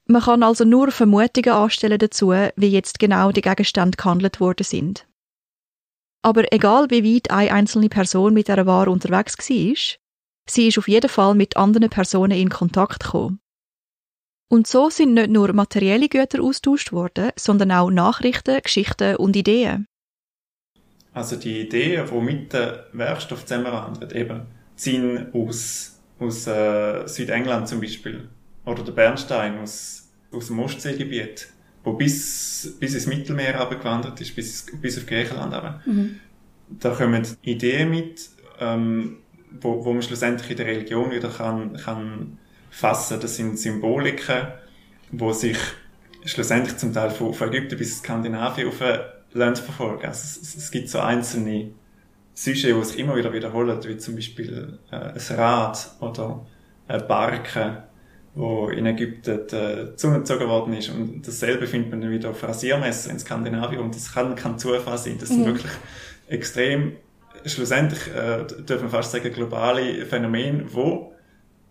Man 0.07 0.21
kann 0.21 0.43
also 0.43 0.65
nur 0.65 0.91
Vermutungen 0.91 1.51
anstellen 1.51 1.97
dazu, 1.97 2.31
wie 2.55 2.67
jetzt 2.67 2.99
genau 2.99 3.31
die 3.31 3.41
Gegenstände 3.41 3.97
gehandelt 3.97 4.39
worden 4.39 4.63
sind. 4.63 5.07
Aber 6.21 6.51
egal 6.53 6.89
wie 6.89 7.15
weit 7.15 7.31
eine 7.31 7.51
einzelne 7.51 7.89
Person 7.89 8.33
mit 8.33 8.47
dieser 8.47 8.65
Ware 8.65 8.89
unterwegs 8.89 9.37
war, 9.37 9.75
sie 10.47 10.67
ist 10.67 10.77
auf 10.77 10.87
jeden 10.87 11.09
Fall 11.09 11.33
mit 11.33 11.57
anderen 11.57 11.89
Personen 11.89 12.37
in 12.37 12.49
Kontakt 12.49 13.03
gekommen. 13.03 13.39
Und 14.47 14.67
so 14.67 14.91
sind 14.91 15.15
nicht 15.15 15.29
nur 15.29 15.53
materielle 15.53 16.07
Güter 16.07 16.41
austauscht 16.41 16.91
worden, 16.91 17.31
sondern 17.35 17.71
auch 17.71 17.89
Nachrichten, 17.89 18.61
Geschichten 18.61 19.15
und 19.15 19.35
Ideen. 19.35 19.87
Also 21.13 21.35
die 21.35 21.61
Ideen, 21.61 22.07
die 22.07 22.21
mit 22.21 22.53
dem 22.53 22.73
Werkstoff 22.93 23.45
zusammenwandern, 23.45 24.11
eben, 24.11 24.45
sind 24.75 25.33
aus, 25.33 25.99
aus 26.19 26.45
äh, 26.45 27.07
Südengland 27.07 27.67
zum 27.67 27.81
Beispiel. 27.81 28.29
Oder 28.65 28.83
der 28.83 28.91
Bernstein 28.91 29.59
aus, 29.59 30.09
aus 30.31 30.47
dem 30.47 30.59
Ostseegebiet 30.59 31.49
wo 31.85 31.93
bis, 31.93 32.75
bis 32.79 32.95
ins 32.95 33.05
Mittelmeer 33.05 33.61
abgewandert 33.61 34.19
ist, 34.19 34.35
bis, 34.35 34.65
bis 34.81 34.97
auf 34.97 35.05
Griechenland 35.05 35.53
aber. 35.53 35.81
Mhm. 35.85 36.19
Da 36.67 36.89
kommen 36.89 37.25
Ideen 37.43 37.91
mit, 37.91 38.27
ähm, 38.59 39.17
wo, 39.61 39.85
wo 39.85 39.93
man 39.93 40.01
schlussendlich 40.01 40.49
in 40.49 40.57
der 40.57 40.65
Religion 40.65 41.11
wieder 41.11 41.29
kann, 41.29 41.77
kann 41.77 42.39
fassen. 42.71 43.19
Das 43.21 43.35
sind 43.35 43.59
Symboliken, 43.59 44.47
wo 45.11 45.31
sich 45.31 45.57
schlussendlich 46.25 46.75
zum 46.77 46.91
Teil 46.91 47.11
von, 47.11 47.33
von 47.35 47.49
Ägypten 47.49 47.77
bis 47.77 47.99
Skandinavien 47.99 48.67
auf 48.67 48.81
Land 49.33 49.59
verfolgen. 49.59 50.07
Also 50.07 50.39
es, 50.41 50.55
es, 50.55 50.71
gibt 50.71 50.89
so 50.89 50.99
einzelne 50.99 51.69
Sujets, 52.33 52.63
die 52.63 52.83
sich 52.83 52.99
immer 52.99 53.15
wieder 53.15 53.31
wiederholen, 53.31 53.79
wie 53.85 53.97
zum 53.97 54.15
Beispiel 54.15 54.79
äh, 54.91 54.95
ein 54.95 55.37
Rad 55.37 55.91
oder 55.99 56.47
ein 56.87 57.07
Barke 57.07 57.83
wo 58.35 58.67
in 58.67 58.85
Ägypten 58.85 59.47
äh, 59.55 59.95
zugezogen 59.95 60.47
worden 60.49 60.73
ist. 60.73 60.89
Und 60.89 61.25
dasselbe 61.25 61.67
findet 61.67 61.91
man 61.91 62.01
dann 62.01 62.11
wieder 62.11 62.29
auf 62.29 62.43
Rasiermesser 62.43 63.09
in 63.09 63.19
Skandinavien. 63.19 63.81
Und 63.81 63.95
das 63.95 64.13
kann 64.13 64.35
kein 64.35 64.59
Zufall 64.59 64.97
sein. 64.97 65.17
Das 65.19 65.29
sind 65.29 65.41
mhm. 65.41 65.45
wirklich 65.45 65.71
extrem, 66.27 66.97
schlussendlich, 67.45 68.13
äh, 68.13 68.45
dürfen 68.63 68.83
wir 68.83 68.89
fast 68.89 69.11
sagen, 69.11 69.31
globale 69.31 70.05
Phänomene, 70.05 70.65
wo 70.71 71.13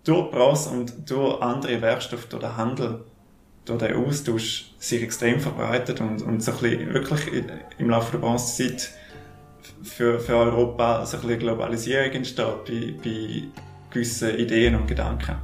durch 0.04 0.30
Bronze 0.30 0.70
und 0.70 1.10
durch 1.10 1.40
andere 1.42 1.82
Werkstoffe, 1.82 2.26
durch 2.26 2.42
den 2.42 2.56
Handel, 2.56 3.04
durch 3.66 3.78
den 3.78 3.96
Austausch 3.96 4.72
sich 4.78 5.02
extrem 5.02 5.40
verbreitet 5.40 6.00
und, 6.00 6.22
und 6.22 6.42
so 6.42 6.52
ein 6.52 6.58
bisschen 6.58 6.94
wirklich 6.94 7.44
im 7.78 7.90
Laufe 7.90 8.12
der 8.12 8.18
Bronzezeit 8.18 8.90
für, 9.82 10.18
für 10.20 10.36
Europa 10.36 11.04
so 11.06 11.16
ein 11.16 11.22
bisschen 11.22 11.38
Globalisierung 11.40 12.10
entsteht 12.12 12.64
bei, 12.66 12.94
bei 13.02 13.42
gewissen 13.90 14.36
Ideen 14.36 14.74
und 14.74 14.86
Gedanken. 14.86 15.36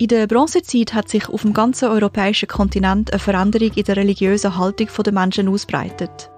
In 0.00 0.08
der 0.08 0.26
Bronzezeit 0.26 0.94
hat 0.94 1.10
sich 1.10 1.28
auf 1.28 1.42
dem 1.42 1.52
ganzen 1.52 1.90
europäischen 1.90 2.48
Kontinent 2.48 3.12
eine 3.12 3.18
Veränderung 3.18 3.70
in 3.74 3.84
der 3.84 3.98
religiösen 3.98 4.56
Haltung 4.56 4.88
der 5.04 5.12
Menschen 5.12 5.46
ausbreitet. 5.46 6.30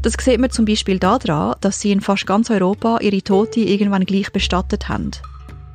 Das 0.00 0.12
sieht 0.20 0.38
man 0.38 0.52
zum 0.52 0.64
Beispiel 0.64 1.00
daran, 1.00 1.56
dass 1.60 1.80
sie 1.80 1.90
in 1.90 2.00
fast 2.00 2.24
ganz 2.24 2.52
Europa 2.52 2.98
ihre 3.00 3.20
Tote 3.20 3.58
irgendwann 3.58 4.04
gleich 4.04 4.30
bestattet 4.30 4.88
haben. 4.88 5.10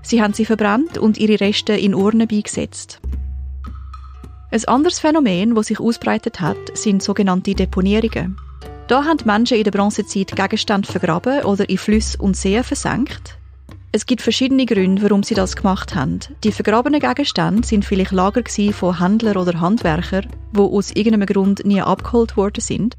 Sie 0.02 0.22
haben 0.22 0.32
sie 0.32 0.46
verbrannt 0.46 0.98
und 0.98 1.18
ihre 1.18 1.42
Reste 1.42 1.74
in 1.74 1.94
Urnen 1.94 2.26
beigesetzt. 2.26 3.02
Ein 4.50 4.66
anderes 4.70 5.00
Phänomen, 5.00 5.56
das 5.56 5.68
sich 5.68 5.82
ausbreitet 5.82 6.40
hat, 6.40 6.56
sind 6.74 7.04
sogenannte 7.04 7.54
Deponierungen. 7.54 8.38
Da 8.88 9.04
haben 9.04 9.20
Menschen 9.26 9.58
in 9.58 9.66
der 9.66 9.72
Bronzezeit 9.72 10.38
Gegenstände 10.38 10.90
vergraben 10.90 11.44
oder 11.44 11.70
in 11.70 11.78
Flüsse 11.78 12.18
und 12.20 12.38
Seen 12.38 12.64
versenkt 12.64 13.39
es 13.92 14.06
gibt 14.06 14.22
verschiedene 14.22 14.68
Gründe, 14.68 15.02
warum 15.02 15.24
sie 15.24 15.34
das 15.34 15.56
gemacht 15.56 15.96
haben. 15.96 16.20
Die 16.44 16.52
vergrabenen 16.52 17.00
Gegenstände 17.00 17.66
sind 17.66 17.86
vielleicht 17.86 18.12
Lager 18.12 18.44
von 18.72 19.00
Händlern 19.00 19.38
oder 19.38 19.60
Handwerkern, 19.60 20.28
die 20.52 20.60
aus 20.60 20.92
irgendeinem 20.92 21.26
Grund 21.26 21.66
nie 21.66 21.82
abgeholt 21.82 22.38
worden 22.38 22.62
sind. 22.62 22.98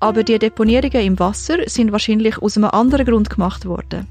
Aber 0.00 0.24
die 0.24 0.38
Deponierungen 0.38 1.06
im 1.06 1.18
Wasser 1.20 1.58
sind 1.66 1.92
wahrscheinlich 1.92 2.38
aus 2.38 2.56
einem 2.56 2.70
anderen 2.70 3.06
Grund 3.06 3.30
gemacht 3.30 3.64
worden. 3.64 4.08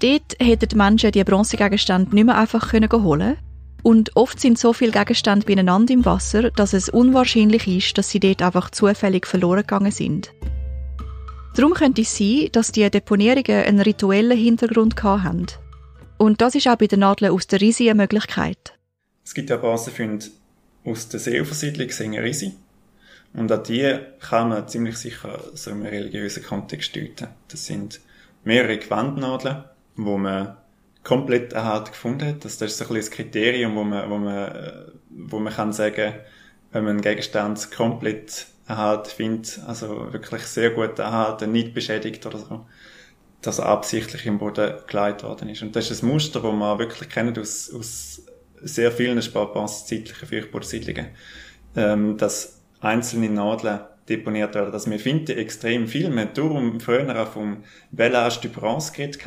Dort 0.00 0.36
hätten 0.40 0.68
die 0.68 0.76
Menschen 0.76 1.12
die 1.12 1.24
Bronzegegenstände 1.24 2.14
nicht 2.14 2.24
mehr 2.24 2.38
einfach 2.38 2.72
holen 2.72 3.36
und 3.82 4.16
oft 4.16 4.40
sind 4.40 4.58
so 4.58 4.72
viele 4.72 4.92
Gegenstände 4.92 5.44
beieinander 5.46 5.92
im 5.92 6.04
Wasser, 6.04 6.50
dass 6.50 6.72
es 6.72 6.88
unwahrscheinlich 6.88 7.68
ist, 7.68 7.98
dass 7.98 8.10
sie 8.10 8.20
dort 8.20 8.42
einfach 8.42 8.70
zufällig 8.70 9.26
verloren 9.26 9.60
gegangen 9.60 9.92
sind. 9.92 10.32
Darum 11.58 11.74
könnte 11.74 12.02
es 12.02 12.16
sein, 12.16 12.50
dass 12.52 12.70
die 12.70 12.88
Deponierungen 12.88 13.64
einen 13.64 13.80
rituellen 13.80 14.38
Hintergrund 14.38 15.02
hatten. 15.02 15.46
Und 16.16 16.40
das 16.40 16.54
ist 16.54 16.68
auch 16.68 16.76
bei 16.76 16.86
den 16.86 17.00
Nadeln 17.00 17.32
aus 17.32 17.48
der 17.48 17.60
Risi 17.60 17.90
eine 17.90 18.00
Möglichkeit. 18.00 18.78
Es 19.24 19.34
gibt 19.34 19.50
ja 19.50 19.56
Basenfunde 19.56 20.26
aus 20.84 21.08
der 21.08 21.18
Seeufersiedlung 21.18 22.14
Risi. 22.14 22.52
Und 23.34 23.50
an 23.50 23.64
die 23.64 23.98
kann 24.20 24.50
man 24.50 24.68
ziemlich 24.68 24.98
sicher 24.98 25.42
so 25.52 25.72
im 25.72 25.82
religiösen 25.82 26.44
Kontext 26.44 26.94
deuten. 26.94 27.26
Das 27.48 27.66
sind 27.66 27.98
mehrere 28.44 28.78
Gewandnadeln, 28.78 29.64
wo 29.96 30.16
man 30.16 30.58
komplett 31.02 31.54
erhalten 31.54 31.90
gefunden 31.90 32.28
hat. 32.28 32.44
Das, 32.44 32.62
ist 32.62 32.78
so 32.78 32.84
ein 32.84 32.94
bisschen 32.94 32.94
das 32.94 33.10
Kriterium, 33.10 33.74
wo 33.74 33.82
man, 33.82 34.08
wo 34.08 34.16
man, 34.16 34.92
wo 35.10 35.40
man 35.40 35.52
kann 35.52 35.72
sagen, 35.72 36.14
wenn 36.70 36.84
man 36.84 36.92
einen 36.92 37.00
Gegenstand 37.00 37.72
komplett 37.72 38.46
erhalten 38.68 39.10
findet, 39.10 39.60
also 39.66 40.12
wirklich 40.12 40.42
sehr 40.42 40.70
gut 40.70 40.98
erhalten, 40.98 41.50
nicht 41.50 41.74
beschädigt 41.74 42.26
oder 42.26 42.38
so, 42.38 42.66
dass 43.40 43.58
er 43.58 43.66
absichtlich 43.66 44.26
im 44.26 44.38
Boden 44.38 44.74
geleitet 44.86 45.24
worden 45.24 45.48
ist. 45.48 45.62
Und 45.62 45.74
das 45.74 45.90
ist 45.90 46.02
ein 46.02 46.08
Muster, 46.08 46.40
das 46.40 46.52
man 46.52 46.78
wirklich 46.78 47.08
kennt 47.08 47.38
aus, 47.38 47.72
aus 47.74 48.22
sehr 48.60 48.92
vielen 48.92 49.22
sparpasszeitlichen 49.22 50.28
Feuchtbodensiedlungen, 50.28 51.06
ähm, 51.76 52.16
dass 52.18 52.60
einzelne 52.80 53.30
Nadeln 53.30 53.80
deponiert 54.08 54.54
werden. 54.54 54.72
Dass 54.72 54.90
wir 54.90 54.98
finden 54.98 55.38
extrem 55.38 55.88
viel. 55.88 56.12
Wir 56.12 56.22
haben 56.22 56.34
darum 56.34 56.80
früher 56.80 57.22
auch 57.22 57.28
vom 57.28 57.64
Bellage 57.90 58.40
du 58.42 58.48
Bronze 58.48 58.92
geredet, 58.92 59.20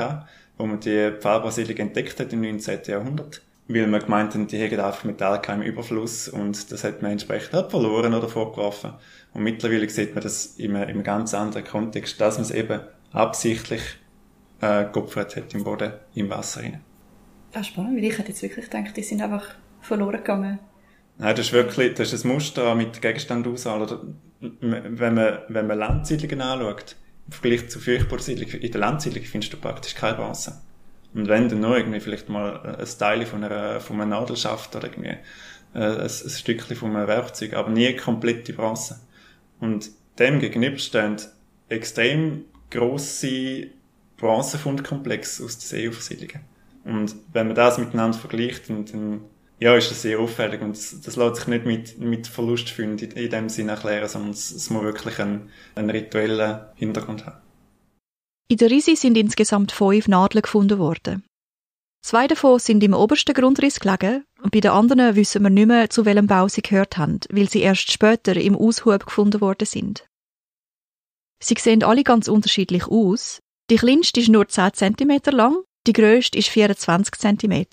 wo 0.57 0.65
man 0.67 0.79
die 0.79 1.11
Pfahlbasilik 1.19 1.79
entdeckt 1.79 2.19
hat 2.19 2.31
im 2.33 2.41
19. 2.41 2.81
Jahrhundert 2.85 3.41
weil 3.73 3.87
man 3.87 4.01
gemeint 4.01 4.33
haben, 4.33 4.47
die 4.47 4.57
hätten 4.57 4.79
einfach 4.79 5.03
Metall 5.03 5.41
im 5.47 5.61
Überfluss 5.61 6.27
und 6.27 6.71
das 6.71 6.83
hat 6.83 7.01
man 7.01 7.11
entsprechend 7.11 7.69
verloren 7.69 8.13
oder 8.13 8.27
vorgeworfen. 8.27 8.93
Und 9.33 9.43
mittlerweile 9.43 9.89
sieht 9.89 10.13
man 10.13 10.23
das 10.23 10.57
in 10.57 10.75
einem, 10.75 10.83
in 10.83 10.89
einem 10.89 11.03
ganz 11.03 11.33
anderen 11.33 11.65
Kontext, 11.65 12.19
dass 12.19 12.35
man 12.35 12.43
es 12.43 12.51
eben 12.51 12.81
absichtlich 13.11 13.81
äh, 14.61 14.85
geopfert 14.85 15.35
hat 15.35 15.53
im 15.53 15.63
Boden, 15.63 15.93
im 16.15 16.29
Wasser 16.29 16.61
rein. 16.61 16.81
Das 17.51 17.61
ist 17.61 17.67
spannend, 17.67 17.97
weil 17.97 18.05
ich 18.05 18.17
hätte 18.17 18.29
jetzt 18.29 18.41
wirklich 18.41 18.69
gedacht, 18.69 18.95
die 18.95 19.03
sind 19.03 19.21
einfach 19.21 19.55
verloren 19.81 20.17
gegangen. 20.17 20.59
Nein, 21.17 21.35
das 21.35 21.47
ist 21.47 21.53
wirklich, 21.53 21.93
das 21.95 22.13
ist 22.13 22.23
ein 22.23 22.31
Muster 22.31 22.73
mit 22.75 23.01
Gegenstandauswahl. 23.01 23.81
Oder, 23.81 24.01
wenn 24.39 25.13
man, 25.13 25.39
wenn 25.49 25.67
man 25.67 25.77
Landsiedlungen 25.77 26.41
anschaut, 26.41 26.95
im 27.27 27.33
Vergleich 27.33 27.69
zu 27.69 27.79
Feuchtbohrsiedlungen, 27.79 28.61
in 28.61 28.71
der 28.71 28.81
Landsiedlung 28.81 29.23
findest 29.23 29.53
du 29.53 29.57
praktisch 29.57 29.93
keine 29.93 30.17
Bronze. 30.17 30.61
Und 31.13 31.27
wenn 31.27 31.49
dann 31.49 31.59
nur 31.59 31.77
irgendwie 31.77 31.99
vielleicht 31.99 32.29
mal 32.29 32.77
ein 32.79 32.87
Teil 32.97 33.25
von 33.25 33.43
einer, 33.43 33.79
von 33.79 33.99
einer 33.99 34.17
Nadelschaft 34.17 34.75
oder 34.75 34.87
irgendwie 34.87 35.17
äh, 35.73 35.79
ein, 35.79 36.01
ein 36.01 36.09
Stückchen 36.09 36.75
von 36.75 36.95
einem 36.95 37.07
Werkzeug, 37.07 37.53
aber 37.53 37.69
nie 37.69 37.95
komplette 37.95 38.53
Bronze. 38.53 38.99
Und 39.59 39.89
dem 40.19 40.39
gegenüber 40.39 40.77
stehen 40.77 41.17
extrem 41.69 42.45
grosse 42.69 43.67
Bronzefundkomplexe 44.17 45.43
aus 45.43 45.57
den 45.57 45.67
Seeufersiedlungen. 45.67 46.45
Und 46.83 47.15
wenn 47.33 47.47
man 47.47 47.55
das 47.55 47.77
miteinander 47.77 48.17
vergleicht, 48.17 48.69
dann, 48.69 48.85
dann 48.85 49.21
ja, 49.59 49.75
ist 49.75 49.91
das 49.91 50.01
sehr 50.01 50.19
auffällig 50.19 50.61
und 50.61 50.75
das, 50.75 51.01
das 51.01 51.15
lässt 51.15 51.35
sich 51.35 51.47
nicht 51.47 51.65
mit, 51.65 51.99
mit 51.99 52.27
Verlustfunden 52.27 52.97
in, 52.97 53.11
in 53.11 53.29
dem 53.29 53.49
Sinne 53.49 53.73
erklären, 53.73 54.09
sondern 54.09 54.31
es, 54.31 54.49
es 54.49 54.71
muss 54.71 54.83
wirklich 54.83 55.19
einen, 55.19 55.49
einen 55.75 55.91
rituellen 55.91 56.61
Hintergrund 56.75 57.27
haben. 57.27 57.37
In 58.51 58.57
der 58.57 58.69
Risi 58.69 58.97
sind 58.97 59.15
insgesamt 59.15 59.71
fünf 59.71 60.09
Nadeln 60.09 60.41
gefunden 60.41 60.77
worden. 60.77 61.23
Zwei 62.03 62.27
davon 62.27 62.59
sind 62.59 62.83
im 62.83 62.93
obersten 62.93 63.33
Grundriss 63.33 63.79
gelegen 63.79 64.25
und 64.43 64.51
bei 64.51 64.59
den 64.59 64.71
anderen 64.71 65.15
wissen 65.15 65.41
wir 65.41 65.49
nicht 65.49 65.67
mehr, 65.67 65.89
zu 65.89 66.03
welchem 66.03 66.27
Bau 66.27 66.49
sie 66.49 66.61
gehört 66.61 66.97
haben, 66.97 67.21
weil 67.29 67.47
sie 67.47 67.61
erst 67.61 67.89
später 67.89 68.35
im 68.35 68.57
Aushub 68.57 69.05
gefunden 69.05 69.39
worden 69.39 69.65
sind. 69.65 70.05
Sie 71.41 71.55
sehen 71.57 71.81
alle 71.81 72.03
ganz 72.03 72.27
unterschiedlich 72.27 72.87
aus. 72.87 73.39
Die 73.69 73.77
kleinste 73.77 74.19
ist 74.19 74.27
nur 74.27 74.49
10 74.49 74.73
cm 74.73 75.21
lang, 75.27 75.63
die 75.87 75.93
grösste 75.93 76.37
ist 76.37 76.49
24 76.49 77.13
cm. 77.15 77.65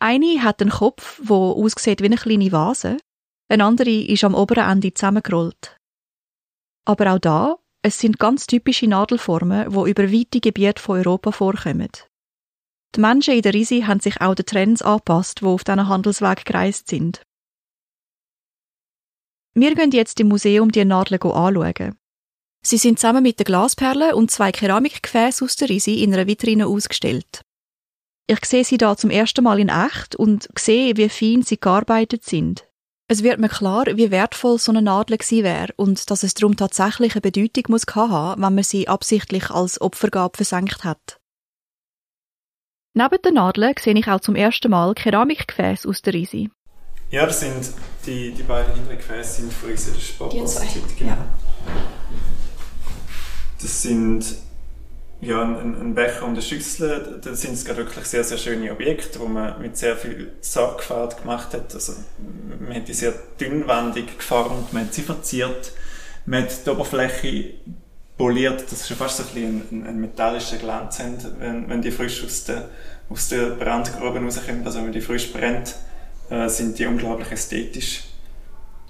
Eine 0.00 0.42
hat 0.42 0.60
einen 0.60 0.72
Kopf, 0.72 1.20
der 1.22 1.36
aussieht 1.36 2.00
wie 2.00 2.06
eine 2.06 2.16
kleine 2.16 2.50
Vase, 2.50 2.96
eine 3.48 3.64
andere 3.64 3.90
ist 3.92 4.24
am 4.24 4.34
oberen 4.34 4.68
Ende 4.68 4.92
zusammengerollt. 4.92 5.76
Aber 6.84 7.12
auch 7.14 7.20
da 7.20 7.59
Es 7.82 7.98
sind 7.98 8.18
ganz 8.18 8.46
typische 8.46 8.86
Nadelformen, 8.86 9.70
die 9.70 9.90
über 9.90 10.12
weite 10.12 10.40
Gebiete 10.40 10.82
von 10.82 10.98
Europa 10.98 11.32
vorkommen. 11.32 11.88
Die 12.94 13.00
Menschen 13.00 13.34
in 13.34 13.42
der 13.42 13.54
Risi 13.54 13.82
haben 13.82 14.00
sich 14.00 14.20
auch 14.20 14.34
den 14.34 14.44
Trends 14.44 14.82
angepasst, 14.82 15.40
die 15.40 15.46
auf 15.46 15.64
diesen 15.64 15.88
Handelsweg 15.88 16.44
gereist 16.44 16.88
sind. 16.88 17.22
Wir 19.54 19.74
gehen 19.74 19.92
jetzt 19.92 20.20
im 20.20 20.28
Museum 20.28 20.70
die 20.70 20.84
Nadeln 20.84 21.22
anschauen. 21.22 21.96
Sie 22.62 22.76
sind 22.76 22.98
zusammen 22.98 23.22
mit 23.22 23.38
den 23.38 23.44
Glasperlen 23.44 24.12
und 24.12 24.30
zwei 24.30 24.52
Keramikgefäßen 24.52 25.46
aus 25.46 25.56
der 25.56 25.70
Risi 25.70 26.02
in 26.02 26.12
einer 26.12 26.26
Vitrine 26.26 26.66
ausgestellt. 26.66 27.42
Ich 28.26 28.44
sehe 28.44 28.64
sie 28.64 28.76
da 28.76 28.96
zum 28.96 29.10
ersten 29.10 29.42
Mal 29.42 29.58
in 29.58 29.70
echt 29.70 30.14
und 30.14 30.48
sehe, 30.56 30.96
wie 30.96 31.08
fein 31.08 31.42
sie 31.42 31.58
gearbeitet 31.58 32.24
sind. 32.24 32.69
Es 33.12 33.24
wird 33.24 33.40
mir 33.40 33.48
klar, 33.48 33.86
wie 33.86 34.12
wertvoll 34.12 34.56
so 34.56 34.70
eine 34.70 34.82
Nadel 34.82 35.18
gewesen 35.18 35.42
wäre 35.42 35.72
und 35.74 36.12
dass 36.12 36.22
es 36.22 36.32
darum 36.34 36.56
tatsächlich 36.56 37.14
eine 37.14 37.22
Bedeutung 37.22 37.64
muss 37.66 37.84
haben, 37.96 38.40
wenn 38.40 38.54
man 38.54 38.62
sie 38.62 38.86
absichtlich 38.86 39.50
als 39.50 39.80
Opfergabe 39.80 40.36
versenkt 40.36 40.84
hat. 40.84 41.18
Neben 42.94 43.20
den 43.20 43.34
Nadeln 43.34 43.74
sehe 43.80 43.98
ich 43.98 44.06
auch 44.06 44.20
zum 44.20 44.36
ersten 44.36 44.70
Mal 44.70 44.94
Keramikgefäße 44.94 45.88
aus 45.88 46.02
der 46.02 46.14
Risi. 46.14 46.50
Ja, 47.10 47.26
das 47.26 47.40
sind 47.40 47.72
die, 48.06 48.30
die 48.30 48.44
beiden 48.44 48.74
hinteren 48.76 48.98
Gefäße 48.98 49.40
sind 49.40 49.52
von 49.52 49.70
unserer 49.72 49.98
Sportbranche. 49.98 50.80
Genau. 50.96 51.16
Das 53.60 53.82
sind 53.82 54.24
ja, 55.20 55.42
ein, 55.42 55.78
ein 55.78 55.94
Becher 55.94 56.24
und 56.24 56.32
eine 56.32 56.42
Schüssel, 56.42 57.20
da 57.22 57.34
sind 57.34 57.54
es 57.54 57.64
gerade 57.64 57.78
wirklich 57.78 58.06
sehr, 58.06 58.24
sehr 58.24 58.38
schöne 58.38 58.72
Objekte, 58.72 59.20
wo 59.20 59.26
man 59.26 59.60
mit 59.60 59.76
sehr 59.76 59.96
viel 59.96 60.32
Sorgfalt 60.40 61.18
gemacht 61.18 61.52
hat. 61.52 61.74
Also, 61.74 61.92
man 62.58 62.74
hat 62.74 62.88
die 62.88 62.94
sehr 62.94 63.12
dünnwandig 63.38 64.16
geformt, 64.18 64.72
man 64.72 64.86
hat 64.86 64.94
sie 64.94 65.02
verziert, 65.02 65.72
man 66.24 66.44
hat 66.44 66.64
die 66.64 66.70
Oberfläche 66.70 67.44
poliert, 68.16 68.70
dass 68.70 68.88
schon 68.88 68.96
fast 68.96 69.18
so 69.18 69.24
ein 69.34 69.62
ein, 69.70 69.86
ein 69.86 70.00
metallischer 70.00 70.56
Glanz 70.56 70.98
haben, 70.98 71.18
wenn, 71.38 71.68
wenn 71.68 71.82
die 71.82 71.90
frisch 71.90 72.24
aus 72.24 72.44
der, 72.44 72.68
aus 73.10 73.28
der 73.28 73.50
Brandgrube 73.50 74.20
rauskommen, 74.20 74.64
also 74.64 74.82
wenn 74.82 74.92
die 74.92 75.00
frisch 75.00 75.32
brennt, 75.32 75.74
äh, 76.30 76.48
sind 76.48 76.78
die 76.78 76.86
unglaublich 76.86 77.30
ästhetisch 77.30 78.09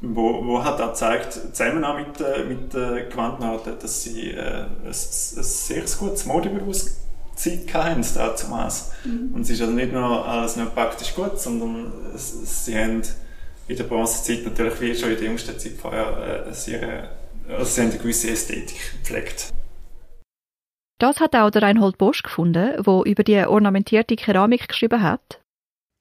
wo, 0.03 0.47
wo 0.47 0.65
hat 0.65 0.81
auch 0.81 0.91
gezeigt, 0.91 1.33
zusammen 1.33 1.85
auch 1.85 1.99
mit, 1.99 2.21
äh, 2.21 2.45
mit 2.45 2.75
äh, 2.75 3.09
Gewandnadel, 3.11 3.77
dass 3.81 4.03
sie 4.03 4.31
äh, 4.31 4.65
ein, 4.65 4.87
ein 4.87 4.93
sehr 4.93 5.83
gutes 5.99 6.25
Modebewusstsein 6.27 7.67
hatten 7.73 8.05
damals. 8.15 8.93
Mhm. 9.05 9.33
Und 9.35 9.43
es 9.43 9.51
ist 9.51 9.61
also 9.61 9.73
nicht 9.73 9.93
nur 9.93 10.27
alles 10.27 10.57
nur 10.57 10.67
praktisch 10.67 11.15
gut, 11.15 11.39
sondern 11.39 11.93
es, 12.15 12.65
sie 12.65 12.77
haben 12.77 13.03
in 13.69 13.77
der 13.77 13.85
Bronzezeit 13.85 14.45
natürlich 14.45 14.81
wie 14.81 14.95
schon 14.95 15.11
in 15.11 15.17
der 15.17 15.25
jüngsten 15.27 15.59
Zeit 15.59 15.73
vorher 15.73 16.47
äh, 16.49 16.53
sehr, 16.53 17.11
also 17.49 17.65
sie 17.65 17.83
haben 17.83 17.91
eine 17.91 17.99
gewisse 17.99 18.31
Ästhetik 18.31 18.79
gepflegt. 19.03 19.53
Das 20.99 21.19
hat 21.19 21.35
auch 21.35 21.51
der 21.51 21.63
Reinhold 21.63 21.97
Bosch 21.97 22.23
gefunden, 22.23 22.75
wo 22.85 23.05
über 23.05 23.23
die 23.23 23.39
ornamentierte 23.39 24.17
Keramik 24.17 24.69
geschrieben 24.69 25.03
hat. 25.03 25.41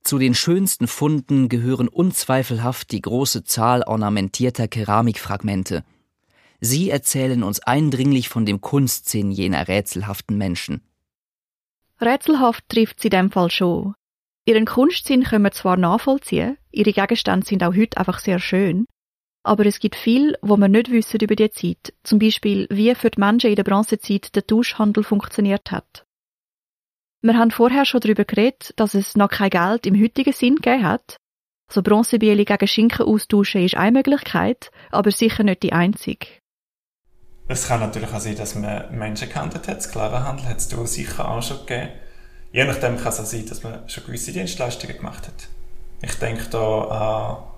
Zu 0.10 0.18
den 0.18 0.34
schönsten 0.34 0.88
Funden 0.88 1.50
gehören 1.50 1.88
unzweifelhaft 1.88 2.92
die 2.92 3.00
große 3.00 3.44
Zahl 3.44 3.84
ornamentierter 3.84 4.68
Keramikfragmente. 4.68 5.84
Sie 6.60 6.90
erzählen 6.90 7.44
uns 7.44 7.60
eindringlich 7.60 8.28
von 8.28 8.44
dem 8.44 8.60
Kunstsinn 8.60 9.30
jener 9.30 9.68
rätselhaften 9.68 10.36
Menschen. 10.36 10.82
Rätselhaft 12.02 12.68
trifft 12.70 13.02
sie 13.02 13.10
in 13.10 13.12
dem 13.12 13.32
Fall 13.32 13.52
schon. 13.52 13.94
Ihren 14.46 14.66
Kunstsinn 14.66 15.26
können 15.26 15.44
wir 15.44 15.52
zwar 15.52 15.78
nachvollziehen, 15.78 16.58
ihre 16.72 16.92
Gegenstände 16.92 17.46
sind 17.46 17.64
auch 17.64 17.76
heute 17.76 17.98
einfach 17.98 18.18
sehr 18.18 18.40
schön, 18.40 18.88
aber 19.44 19.68
es 19.68 19.80
gibt 19.80 19.96
viel, 19.96 20.36
wo 20.42 20.58
wir 20.58 20.70
nicht 20.70 20.90
wissen 20.90 21.20
über 21.22 21.36
die 21.36 21.52
Zeit, 21.52 21.94
zum 22.02 22.18
Beispiel 22.18 22.66
wie 22.72 22.96
für 22.96 23.12
die 23.12 23.20
Menschen 23.20 23.52
in 23.52 23.56
der 23.56 23.64
Bronzezeit 23.64 24.36
der 24.36 24.48
Tauschhandel 24.48 25.04
funktioniert 25.04 25.70
hat. 25.70 26.08
Wir 27.22 27.38
haben 27.38 27.52
vorher 27.52 27.84
schon 27.84 28.00
darüber 28.00 28.24
geredet, 28.24 28.74
dass 28.78 28.94
es 28.94 29.18
noch 29.18 29.30
kein 29.30 29.50
Geld 29.50 29.86
im 29.86 30.02
heutigen 30.02 30.32
Sinn 30.32 30.56
gegeben 30.56 30.84
hat. 30.84 31.18
So 31.70 31.82
Bronzebiele 31.82 32.46
gegen 32.46 32.68
Schinken 32.68 33.06
austauschen 33.06 33.66
ist 33.66 33.76
eine 33.76 33.92
Möglichkeit, 33.92 34.72
aber 34.90 35.12
sicher 35.12 35.44
nicht 35.44 35.62
die 35.64 35.74
einzige. 35.74 36.28
Es 37.50 37.68
kann 37.68 37.82
natürlich 37.82 38.14
auch 38.14 38.20
sein, 38.20 38.38
dass 38.38 38.56
man 38.56 38.98
Menschen 38.98 39.28
gehandelt 39.28 39.68
hat. 39.68 39.82
Sklavenhandel 39.82 40.48
hat 40.48 40.58
es 40.58 40.70
sicher 40.70 41.30
auch 41.30 41.44
schon 41.44 41.66
gegeben. 41.66 41.90
Je 42.54 42.64
nachdem 42.64 42.98
kann 42.98 43.10
es 43.10 43.20
auch 43.20 43.26
sein, 43.26 43.46
dass 43.48 43.64
man 43.64 43.88
schon 43.90 44.06
gewisse 44.06 44.32
Dienstleistungen 44.32 44.96
gemacht 44.96 45.28
hat. 45.28 45.48
Ich 46.02 46.16
denke 46.16 46.46
da 46.50 46.82
an 46.84 47.50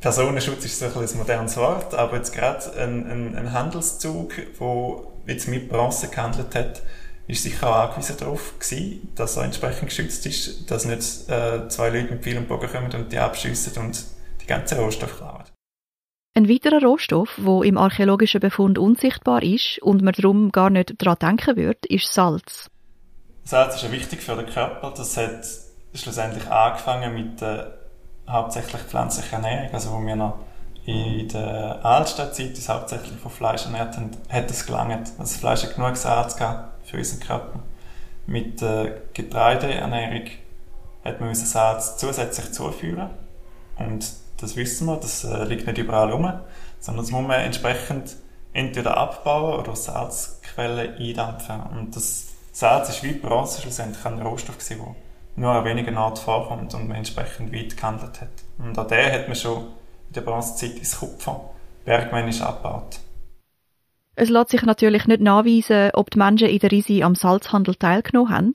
Personenschutz 0.00 0.64
ist 0.64 0.80
so 0.80 0.86
ein, 0.86 0.92
ein 0.92 1.16
modernes 1.16 1.56
Wort, 1.56 1.94
aber 1.94 2.16
jetzt 2.16 2.34
gerade 2.34 2.72
ein, 2.76 3.06
ein, 3.08 3.36
ein 3.36 3.52
Handelszug, 3.52 4.34
der 4.58 4.96
jetzt 5.26 5.48
mit 5.48 5.68
Bronze 5.68 6.08
gehandelt 6.08 6.54
hat, 6.54 6.82
ist 7.26 7.42
sicher 7.42 7.68
auch 7.68 7.88
angewiesen 7.88 8.16
darauf 8.18 8.58
gewesen, 8.58 9.12
dass 9.14 9.36
er 9.36 9.44
entsprechend 9.44 9.88
geschützt 9.88 10.26
ist, 10.26 10.70
dass 10.70 10.84
nicht 10.84 11.28
äh, 11.28 11.68
zwei 11.68 11.90
Leute 11.90 12.14
mit 12.14 12.24
viel 12.24 12.40
Bogen 12.40 12.68
kommen 12.68 12.92
und 12.92 13.12
die 13.12 13.18
abschiessen 13.18 13.80
und 13.82 14.04
die 14.40 14.46
ganze 14.46 14.78
Rohstoff 14.78 15.16
klauen. 15.18 15.44
Ein 16.34 16.48
weiterer 16.48 16.82
Rohstoff, 16.82 17.30
wo 17.36 17.62
im 17.62 17.76
archäologischen 17.76 18.40
Befund 18.40 18.78
unsichtbar 18.78 19.42
ist 19.42 19.78
und 19.82 20.02
man 20.02 20.14
darum 20.14 20.50
gar 20.50 20.70
nicht 20.70 20.94
daran 20.98 21.18
denken 21.20 21.56
wird, 21.56 21.84
ist 21.86 22.12
Salz. 22.12 22.70
Salz 23.44 23.76
ist 23.76 23.82
ja 23.82 23.92
wichtig 23.92 24.22
für 24.22 24.34
den 24.34 24.46
Körper. 24.46 24.94
Das 24.96 25.16
hat 25.16 25.46
schlussendlich 25.92 26.48
angefangen 26.50 27.12
mit 27.12 27.40
der 27.40 27.78
hauptsächlich 28.28 28.80
pflanzlichen 28.82 29.44
Ernährung, 29.44 29.74
also 29.74 29.92
wo 29.92 30.06
wir 30.06 30.16
noch 30.16 30.38
in 30.86 31.28
der 31.28 31.84
Altstadtzeit 31.84 32.50
uns 32.50 32.68
hauptsächlich 32.68 33.18
von 33.20 33.30
Fleisch 33.30 33.66
ernährt 33.66 33.96
haben, 33.96 34.10
hat 34.28 34.50
es 34.50 34.64
gelangt. 34.64 34.92
Also 34.92 35.18
das 35.18 35.36
Fleisch 35.36 35.62
hat 35.64 35.76
genug 35.76 35.96
Salz 35.96 36.36
gehabt 36.36 36.71
für 36.92 36.98
unseren 36.98 37.20
Körper. 37.20 37.60
Mit 38.26 38.60
der 38.60 39.02
Getreideernährung 39.14 40.26
hat 41.04 41.20
man 41.20 41.30
unser 41.30 41.46
Salz 41.46 41.96
zusätzlich 41.96 42.52
zuführen. 42.52 43.10
Und 43.78 44.12
das 44.36 44.56
wissen 44.56 44.86
wir, 44.86 44.96
das 44.96 45.24
äh, 45.24 45.44
liegt 45.44 45.66
nicht 45.66 45.78
überall 45.78 46.10
rum, 46.10 46.32
sondern 46.78 47.04
das 47.04 47.10
muss 47.10 47.26
man 47.26 47.40
entsprechend 47.40 48.16
entweder 48.52 48.96
abbauen 48.96 49.58
oder 49.58 49.74
Salzquellen 49.74 50.94
eindampfen. 50.96 51.62
Und 51.62 51.96
das 51.96 52.28
Salz 52.52 52.90
ist 52.90 53.02
wie 53.02 53.12
Bronze 53.12 53.62
schlussendlich 53.62 54.04
ein 54.04 54.20
Rohstoff 54.20 54.58
gewesen, 54.58 54.78
der 54.78 54.94
nur 55.36 55.52
an 55.52 55.64
wenigen 55.64 55.96
Orten 55.96 56.20
vorkommt 56.22 56.74
und 56.74 56.88
man 56.88 56.98
entsprechend 56.98 57.52
weit 57.52 57.76
gehandelt 57.76 58.20
hat. 58.20 58.28
Und 58.58 58.78
an 58.78 58.88
der 58.88 59.12
hat 59.12 59.28
man 59.28 59.36
schon 59.36 59.62
in 60.08 60.12
der 60.14 60.20
Bronzezeit 60.20 60.76
ins 60.76 60.98
Kupfer 60.98 61.50
bergmännisch 61.86 62.42
abgebaut. 62.42 63.00
Es 64.14 64.28
lässt 64.28 64.50
sich 64.50 64.62
natürlich 64.62 65.06
nicht 65.06 65.22
nachweisen, 65.22 65.90
ob 65.94 66.10
die 66.10 66.18
Menschen 66.18 66.48
in 66.48 66.58
der 66.58 66.70
Risi 66.70 67.02
am 67.02 67.14
Salzhandel 67.14 67.74
teilgenommen 67.74 68.30
haben. 68.30 68.54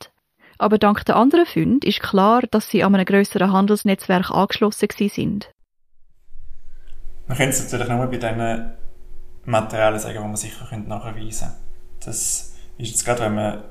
Aber 0.59 0.77
dank 0.77 1.03
der 1.05 1.15
anderen 1.15 1.45
Funde 1.45 1.87
ist 1.87 2.01
klar, 2.01 2.41
dass 2.51 2.69
sie 2.69 2.83
an 2.83 2.93
einem 2.93 3.05
grösseren 3.05 3.51
Handelsnetzwerk 3.51 4.31
angeschlossen 4.31 4.87
sind. 5.09 5.51
Man 7.27 7.37
könnte 7.37 7.57
es 7.57 7.71
natürlich 7.71 7.89
nur 7.89 8.07
bei 8.07 8.17
diesen 8.17 8.71
Materialien 9.45 9.99
sagen, 9.99 10.17
die 10.17 10.27
man 10.27 10.35
sicher 10.35 10.77
nachweisen 10.77 11.47
könnte. 11.47 11.55
Das 12.05 12.55
ist 12.77 12.89
jetzt 12.89 13.05
gerade, 13.05 13.23
wenn 13.23 13.35
man 13.35 13.63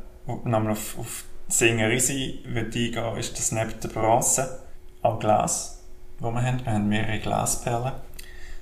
nochmal 0.45 0.73
auf, 0.73 0.99
auf 0.99 1.25
Singer 1.49 1.89
Risi 1.89 2.43
eingehen 2.45 3.17
ist 3.17 3.39
das 3.39 3.53
neben 3.53 3.79
der 3.81 3.89
Bronze 3.89 4.61
auch 5.03 5.21
Glas, 5.21 5.85
wo 6.19 6.33
wir 6.33 6.43
haben. 6.43 6.65
Wir 6.65 6.73
haben 6.73 6.89
mehrere 6.89 7.21
Glasperlen 7.21 7.93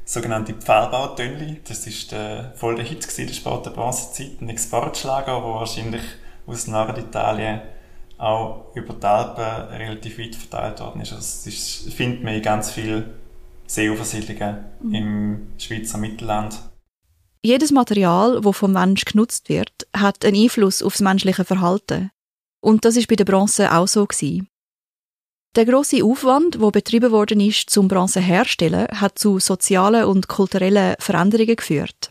sogenannte 0.04 0.54
Pfahlbautönli. 0.54 1.60
Das 1.66 1.86
ist 1.86 2.12
der, 2.12 2.52
voll 2.56 2.76
der 2.76 2.84
Hit 2.84 3.02
gewesen, 3.02 3.26
der 3.26 3.34
Sport 3.34 3.66
der 3.66 3.70
Bronzezeit, 3.70 4.40
ein 4.40 4.48
Exportschlager, 4.48 5.40
der 5.40 5.42
wahrscheinlich 5.42 6.02
aus 6.46 6.66
Norditalien 6.66 7.62
auch 8.18 8.74
über 8.74 8.94
die 8.94 9.06
Alpen 9.06 9.74
relativ 9.74 10.18
weit 10.18 10.36
verteilt 10.36 10.80
worden 10.80 11.00
ist. 11.00 11.12
Also 11.12 11.22
das 11.22 11.46
ist, 11.46 11.92
findet 11.92 12.22
man 12.22 12.34
in 12.34 12.42
ganz 12.42 12.70
vielen 12.70 13.12
Seeufersiedlungen 13.66 14.64
mhm. 14.80 14.94
im 14.94 15.48
Schweizer 15.58 15.98
Mittelland. 15.98 16.58
Jedes 17.42 17.72
Material, 17.72 18.40
das 18.40 18.56
vom 18.56 18.72
Mensch 18.72 19.04
genutzt 19.04 19.48
wird, 19.48 19.86
hat 19.94 20.24
einen 20.24 20.36
Einfluss 20.36 20.82
auf 20.82 20.94
das 20.94 21.02
menschliche 21.02 21.44
Verhalten. 21.44 22.10
Und 22.60 22.84
das 22.84 22.96
ist 22.96 23.08
bei 23.08 23.16
der 23.16 23.26
Bronze 23.26 23.70
auch 23.72 23.88
so 23.88 24.06
gewesen. 24.06 24.48
Der 25.56 25.66
große 25.66 26.02
Aufwand, 26.02 26.60
wo 26.60 26.72
betrieben 26.72 27.12
worden 27.12 27.38
ist, 27.38 27.70
zum 27.70 27.86
Bronze 27.86 28.20
herstellen, 28.20 28.88
hat 28.88 29.18
zu 29.20 29.38
sozialen 29.38 30.04
und 30.04 30.26
kulturellen 30.26 30.96
Veränderungen 30.98 31.54
geführt. 31.54 32.10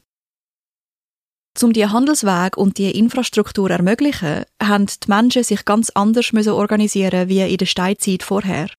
Um 1.62 1.74
die 1.74 1.86
Handelsweg 1.86 2.58
und 2.58 2.78
die 2.78 2.98
Infrastruktur 2.98 3.70
ermöglichen, 3.70 4.46
haben 4.62 4.86
die 4.86 5.08
Menschen 5.10 5.44
sich 5.44 5.66
ganz 5.66 5.90
anders 5.90 6.32
organisieren 6.48 7.28
wie 7.28 7.42
in 7.42 7.58
der 7.58 7.66
Steinzeit 7.66 8.24
vorher. 8.24 8.70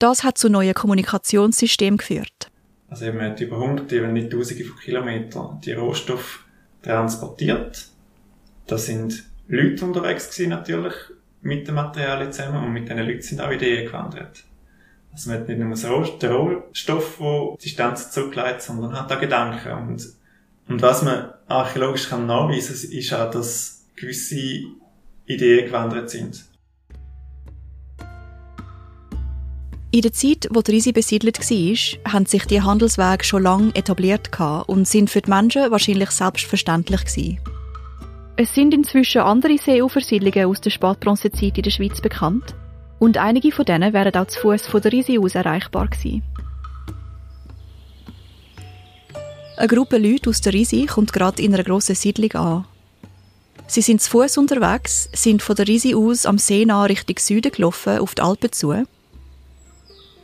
Das 0.00 0.24
hat 0.24 0.36
zu 0.36 0.50
neuen 0.50 0.74
Kommunikationssystemen 0.74 1.98
geführt. 1.98 2.50
Also 2.88 3.06
man 3.06 3.30
hat 3.30 3.40
über 3.40 3.58
hunderte, 3.58 4.02
wenn 4.02 4.14
nicht 4.14 4.30
tausende 4.30 4.64
von 4.64 4.78
Kilometern 4.78 5.60
die 5.64 5.72
Rohstoffe 5.72 6.44
transportiert. 6.82 7.88
Da 8.66 8.78
sind 8.78 9.24
Leute 9.46 9.84
unterwegs 9.84 10.38
natürlich 10.40 10.94
mit 11.40 11.66
den 11.66 11.74
Materialien 11.74 12.32
zusammen 12.32 12.64
und 12.64 12.72
mit 12.72 12.88
diesen 12.88 12.98
Leuten 13.06 13.22
sind 13.22 13.40
auch 13.40 13.50
Ideen 13.50 13.86
gewandert. 13.86 14.44
Also 15.12 15.30
man 15.30 15.40
hat 15.40 15.48
nicht 15.48 15.58
nur 15.58 15.76
so 15.76 16.02
den 16.02 16.32
Rohstoff, 16.32 17.18
der 17.18 17.56
Distanz 17.62 18.10
zurückleitet, 18.10 18.62
sondern 18.62 18.98
hat 18.98 19.12
auch 19.12 19.20
Gedanken 19.20 19.72
und 19.72 20.18
Und 20.68 20.82
was 20.82 21.02
man 21.02 21.30
archäologisch 21.46 22.10
kann 22.10 22.26
nachweisen 22.26 22.90
kann, 22.90 22.98
ist 22.98 23.12
auch, 23.14 23.30
dass 23.30 23.84
gewisse 23.96 24.36
Ideen 25.26 25.66
gewandert 25.66 26.10
sind. 26.10 26.44
In 29.90 30.02
der 30.02 30.12
Zeit, 30.12 30.46
wo 30.50 30.60
die 30.60 30.72
Risi 30.72 30.92
besiedelt 30.92 31.38
war, 31.38 32.12
haben 32.12 32.26
sich 32.26 32.44
die 32.44 32.60
Handelswege 32.60 33.24
schon 33.24 33.42
lange 33.42 33.74
etabliert 33.74 34.28
und 34.66 34.86
sind 34.86 35.08
für 35.08 35.22
die 35.22 35.30
Menschen 35.30 35.70
wahrscheinlich 35.70 36.10
selbstverständlich 36.10 37.06
gewesen. 37.06 37.38
Es 38.40 38.54
sind 38.54 38.72
inzwischen 38.72 39.22
andere 39.22 39.58
Seeufersiedlungen 39.58 40.46
aus 40.46 40.60
der 40.60 40.70
Spätbronzezeit 40.70 41.56
in 41.56 41.62
der 41.64 41.72
Schweiz 41.72 42.00
bekannt 42.00 42.54
und 43.00 43.18
einige 43.18 43.50
von 43.50 43.64
denen 43.64 43.92
wären 43.92 44.14
auch 44.14 44.28
zu 44.28 44.38
Fuß 44.38 44.64
von 44.68 44.80
der 44.80 44.92
Risi 44.92 45.18
aus 45.18 45.34
erreichbar 45.34 45.88
gewesen. 45.88 46.22
Eine 49.56 49.66
Gruppe 49.66 49.98
Leute 49.98 50.30
aus 50.30 50.40
der 50.40 50.52
Risi 50.52 50.86
kommt 50.86 51.12
gerade 51.12 51.42
in 51.42 51.52
einer 51.52 51.64
grossen 51.64 51.96
Siedlung 51.96 52.30
an. 52.34 52.64
Sie 53.66 53.82
sind 53.82 54.02
zu 54.02 54.10
Fuß 54.10 54.38
unterwegs, 54.38 55.08
sind 55.12 55.42
von 55.42 55.56
der 55.56 55.66
Risi 55.66 55.96
aus 55.96 56.24
am 56.24 56.38
See 56.38 56.64
nah 56.64 56.84
Richtung 56.84 57.18
Süden 57.18 57.50
gelaufen, 57.50 57.98
auf 57.98 58.14
die 58.14 58.22
Alpen 58.22 58.52
zu 58.52 58.72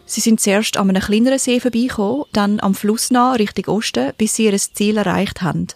Sie 0.07 0.21
sind 0.21 0.39
zuerst 0.39 0.77
an 0.77 0.89
einem 0.89 1.03
kleineren 1.03 1.41
See 1.41 1.59
vorbeigekommen, 1.59 2.27
dann 2.33 2.61
am 2.61 2.77
Fluss 2.77 3.11
nah 3.11 3.33
Richtung 3.33 3.75
Osten, 3.75 4.13
bis 4.17 4.37
sie 4.37 4.45
ihr 4.45 4.57
Ziel 4.57 4.99
erreicht 4.99 5.43
haben. 5.43 5.67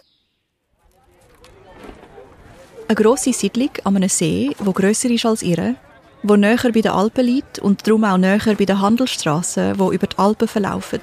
Eine 2.89 2.95
grosse 2.95 3.33
Siedlung 3.33 3.69
an 3.83 3.97
einem 3.97 4.09
See, 4.09 4.49
wo 4.57 4.71
grösser 4.71 5.11
ist 5.11 5.23
als 5.23 5.43
ihre, 5.43 5.75
wo 6.23 6.35
näher 6.35 6.71
bei 6.73 6.81
den 6.81 6.91
Alpen 6.91 7.23
liegt 7.23 7.59
und 7.59 7.85
darum 7.85 8.03
auch 8.03 8.17
näher 8.17 8.55
bei 8.57 8.65
den 8.65 8.81
Handelsstraßen, 8.81 9.77
wo 9.77 9.91
über 9.91 10.07
die 10.07 10.17
Alpen 10.17 10.47
verlaufen. 10.47 11.01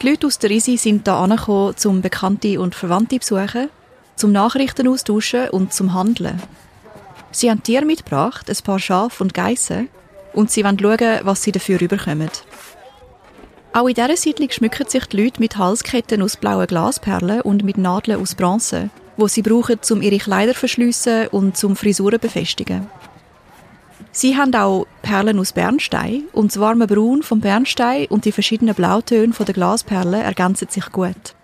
Die 0.00 0.08
Leute 0.08 0.26
aus 0.26 0.38
der 0.38 0.48
Risi 0.48 0.78
sind 0.78 1.06
hier 1.06 1.16
angekommen, 1.16 1.74
um 1.84 2.00
Bekannte 2.00 2.58
und 2.62 2.74
Verwandte 2.74 3.20
zu 3.20 3.34
besuchen, 3.34 3.68
zum 4.16 4.32
Nachrichten 4.32 4.88
austauschen 4.88 5.50
und 5.50 5.74
zum 5.74 5.92
Handeln. 5.92 6.40
Sie 7.30 7.50
haben 7.50 7.62
Tiere 7.62 7.84
mitgebracht, 7.84 8.48
ein 8.48 8.64
paar 8.64 8.78
Schafe 8.78 9.22
und 9.22 9.34
Geissen, 9.34 9.90
und 10.32 10.50
sie 10.50 10.64
wollen 10.64 10.78
schauen, 10.78 11.20
was 11.24 11.42
sie 11.42 11.52
dafür 11.52 11.78
überkommen. 11.78 12.30
Auch 13.74 13.86
in 13.86 13.94
dieser 13.94 14.16
Siedlung 14.16 14.50
schmücken 14.50 14.88
sich 14.88 15.04
die 15.08 15.22
Leute 15.22 15.40
mit 15.40 15.58
Halsketten 15.58 16.22
aus 16.22 16.38
blauen 16.38 16.66
Glasperlen 16.66 17.42
und 17.42 17.64
mit 17.64 17.76
Nadeln 17.76 18.18
aus 18.18 18.34
Bronze, 18.34 18.88
wo 19.16 19.28
sie 19.28 19.42
brauchen, 19.42 19.78
um 19.90 20.02
ihre 20.02 20.18
Kleider 20.18 20.52
zu 20.52 20.60
verschliessen 20.60 21.28
und 21.28 21.56
zum 21.56 21.76
Frisuren 21.76 22.18
befestigen. 22.18 22.86
Sie 24.14 24.36
haben 24.36 24.54
auch 24.54 24.86
Perlen 25.00 25.38
aus 25.38 25.52
Bernstein 25.52 26.24
und 26.32 26.50
das 26.50 26.60
warme 26.60 26.86
Braun 26.86 27.22
vom 27.22 27.40
Bernstein 27.40 28.06
und 28.06 28.26
die 28.26 28.32
verschiedenen 28.32 28.74
Blautöne 28.74 29.32
der 29.32 29.54
Glasperlen 29.54 30.20
ergänzen 30.20 30.68
sich 30.68 30.92
gut. 30.92 31.34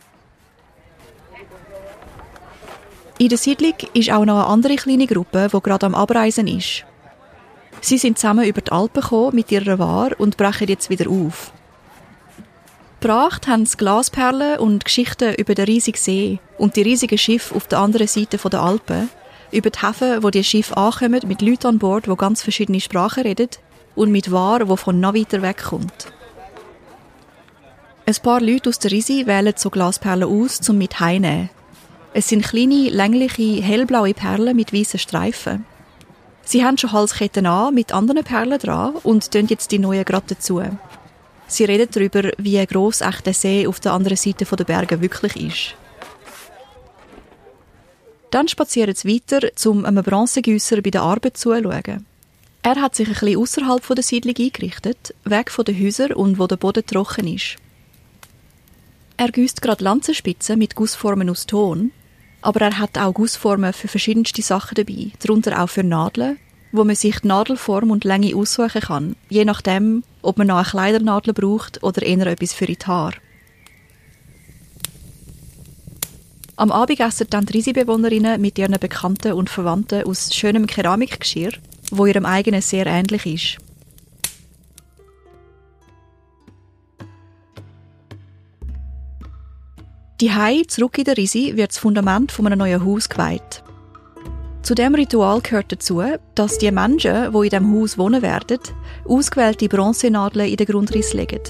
In 3.19 3.31
der 3.31 3.39
Siedlung 3.39 3.75
ist 3.95 4.13
auch 4.13 4.25
noch 4.25 4.45
eine 4.45 4.47
andere 4.47 4.77
kleine 4.77 5.07
Gruppe, 5.07 5.49
die 5.53 5.61
gerade 5.61 5.87
am 5.87 5.95
Abreisen 5.95 6.47
ist. 6.47 6.85
Sie 7.81 7.99
sind 7.99 8.19
zusammen 8.19 8.47
über 8.47 8.61
die 8.61 8.71
Alpen 8.71 9.01
gekommen 9.01 9.35
mit 9.35 9.51
ihrer 9.51 9.79
Ware 9.79 10.15
und 10.17 10.37
brechen 10.37 10.69
jetzt 10.69 10.91
wieder 10.91 11.11
auf. 11.11 11.53
Gebracht 13.01 13.47
haben 13.47 13.65
sie 13.65 13.77
Glasperlen 13.77 14.59
und 14.59 14.85
Geschichten 14.85 15.35
über 15.35 15.55
den 15.55 15.67
riesigen 15.67 15.99
See 15.99 16.41
und 16.59 16.75
die 16.75 16.83
riesigen 16.83 17.17
Schiffe 17.17 17.55
auf 17.55 17.69
der 17.69 17.79
anderen 17.79 18.09
Seite 18.09 18.39
der 18.39 18.61
Alpen, 18.61 19.09
über 19.53 19.71
die 19.71 19.79
Häfen, 19.79 20.23
wo 20.25 20.31
die 20.31 20.43
Schiffe 20.43 20.77
ankommen, 20.77 21.21
mit 21.29 21.41
Leuten 21.41 21.69
an 21.69 21.79
Bord, 21.79 22.07
die 22.07 22.17
ganz 22.17 22.43
verschiedene 22.43 22.81
Sprachen 22.81 23.23
reden 23.23 23.51
und 23.95 24.11
mit 24.11 24.33
Ware, 24.33 24.69
wo 24.69 24.75
von 24.75 24.99
noch 24.99 25.15
weiter 25.15 25.43
wegkommt. 25.43 26.13
Ein 28.05 28.17
paar 28.23 28.41
Leute 28.41 28.69
aus 28.69 28.81
der 28.81 28.91
Risi 28.91 29.27
wählen 29.27 29.55
so 29.57 29.71
Glasperlen 29.71 30.29
aus, 30.29 30.69
um 30.69 30.77
mit 30.77 30.99
heimnehmen. 30.99 31.51
Es 32.15 32.29
sind 32.29 32.45
kleine, 32.45 32.89
längliche, 32.91 33.63
hellblaue 33.63 34.13
Perlen 34.13 34.57
mit 34.57 34.73
weißen 34.73 34.99
Streifen. 34.99 35.65
Sie 36.43 36.65
haben 36.65 36.79
schon 36.79 36.91
Halsketten 36.91 37.47
an 37.47 37.75
mit 37.75 37.93
anderen 37.93 38.25
Perlen 38.25 38.59
dran 38.59 38.95
und 39.05 39.31
tun 39.31 39.47
jetzt 39.47 39.71
die 39.71 39.79
neuen 39.79 40.05
gerade 40.05 40.35
dazu. 40.35 40.63
Sie 41.49 41.65
reden 41.65 41.89
darüber, 41.91 42.31
wie 42.39 42.65
gross 42.67 43.01
echt 43.01 43.27
der 43.27 43.35
See 43.35 43.67
auf 43.67 43.81
der 43.81 43.93
anderen 43.93 44.17
Seite 44.17 44.45
der 44.45 44.65
Berge 44.65 45.01
wirklich 45.01 45.37
ist. 45.37 45.75
Dann 48.31 48.47
spazieren 48.47 48.95
sie 48.95 49.09
weiter, 49.09 49.49
um 49.65 49.85
einem 49.85 50.05
Bronzegüsser 50.05 50.83
bei 50.83 50.91
der 50.91 51.03
Arbeit 51.03 51.37
zuzuschauen. 51.37 52.07
Er 52.63 52.77
hat 52.77 52.95
sich 52.95 53.09
ein 53.09 53.15
bisschen 53.15 53.39
außerhalb 53.39 53.87
der 53.95 54.05
Siedlung 54.05 54.35
eingerichtet, 54.39 55.15
weg 55.25 55.51
von 55.51 55.65
den 55.65 55.83
Häusern 55.83 56.13
und 56.13 56.39
wo 56.39 56.47
der 56.47 56.57
Boden 56.57 56.85
trocken 56.85 57.27
ist. 57.27 57.57
Er 59.17 59.33
gießt 59.33 59.63
gerade 59.63 59.83
Lanzenspitzen 59.83 60.59
mit 60.59 60.75
Gussformen 60.75 61.31
aus 61.31 61.47
Ton 61.47 61.93
aber 62.41 62.61
er 62.61 62.79
hat 62.79 62.97
auch 62.99 63.15
Gussformen 63.15 63.73
für 63.73 63.89
verschiedenste 63.89 64.43
Sachen 64.43 64.75
dabei, 64.77 65.11
darunter 65.21 65.63
auch 65.63 65.69
für 65.69 65.83
Nadeln, 65.83 66.39
wo 66.73 66.85
man 66.85 66.97
sich 66.97 67.21
die 67.21 67.29
Nadelform 67.29 67.91
und 67.91 68.05
Länge 68.05 68.35
aussuchen 68.37 68.83
kann, 68.83 69.17
je 69.29 69.45
nachdem, 69.45 70.03
ob 70.23 70.39
man 70.39 70.49
noch 70.49 70.57
eine 70.57 70.65
Kleidernadel 70.65 71.35
braucht 71.35 71.83
oder 71.83 72.03
eher 72.03 72.27
etwas 72.27 72.53
für 72.53 72.67
die 72.67 72.77
Haare. 72.87 73.17
Am 76.57 76.73
Abend 76.73 76.99
essen 76.99 77.29
dann 77.31 77.47
die 77.47 77.53
Risi-Bewohnerinnen 77.53 78.41
mit 78.41 78.59
ihren 78.59 78.79
Bekannten 78.81 79.33
und 79.33 79.49
Verwandten 79.49 80.03
aus 80.05 80.35
schönem 80.35 80.67
Keramikgeschirr, 80.67 81.53
wo 81.93 82.05
ihrem 82.05 82.27
eigenen 82.27 82.63
sehr 82.63 82.87
ähnlich 82.87 83.27
ist. 83.27 83.59
Die 90.21 90.33
Hai 90.33 90.65
zurück 90.67 90.99
in 90.99 91.05
der 91.05 91.17
Risi 91.17 91.53
wird 91.55 91.71
das 91.71 91.79
Fundament 91.79 92.33
von 92.33 92.47
einem 92.47 92.59
neuen 92.59 92.85
Haus 92.85 93.09
geweiht. 93.09 93.63
Zu 94.69 94.75
dem 94.75 94.95
Ritual 94.95 95.41
gehört 95.41 95.73
dazu, 95.73 96.03
dass 96.35 96.59
die 96.59 96.71
Menschen, 96.71 97.33
die 97.33 97.45
in 97.45 97.49
dem 97.49 97.75
Haus 97.75 97.97
wohnen 97.97 98.21
werden, 98.21 98.59
ausgewählte 99.07 99.67
Bronzenadeln 99.67 100.47
in 100.47 100.59
den 100.59 100.67
Grundriss 100.67 101.15
legen. 101.15 101.41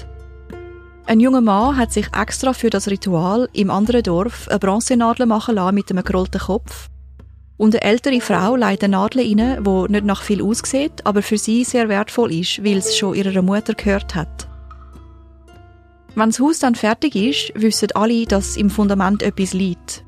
Ein 1.05 1.19
junger 1.19 1.41
Mann 1.41 1.75
hat 1.75 1.91
sich 1.91 2.07
extra 2.17 2.53
für 2.53 2.69
das 2.69 2.87
Ritual 2.87 3.49
im 3.51 3.71
anderen 3.71 4.03
Dorf 4.03 4.47
eine 4.47 4.59
Bronzenadel 4.59 5.25
machen 5.25 5.55
lassen 5.55 5.75
mit 5.75 5.91
einem 5.91 6.05
gerollten 6.05 6.39
Kopf. 6.39 6.87
Und 7.57 7.75
eine 7.75 7.83
ältere 7.83 8.21
Frau 8.21 8.55
leitet 8.55 8.85
eine 8.85 8.95
Nadel 8.95 9.23
rein, 9.23 9.65
die 9.65 9.91
nicht 9.91 10.05
nach 10.05 10.21
viel 10.21 10.41
aussieht, 10.41 11.05
aber 11.05 11.21
für 11.21 11.37
sie 11.37 11.65
sehr 11.65 11.89
wertvoll 11.89 12.31
ist, 12.31 12.63
weil 12.63 12.77
es 12.77 12.97
schon 12.97 13.15
ihrer 13.15 13.41
Mutter 13.41 13.73
gehört 13.73 14.15
hat. 14.15 14.47
Wenn 16.15 16.29
das 16.29 16.39
Haus 16.39 16.59
dann 16.59 16.75
fertig 16.75 17.15
ist, 17.17 17.51
wissen 17.53 17.89
alle, 17.95 18.23
dass 18.27 18.55
im 18.55 18.69
Fundament 18.69 19.23
etwas 19.23 19.51
liegt. 19.51 20.05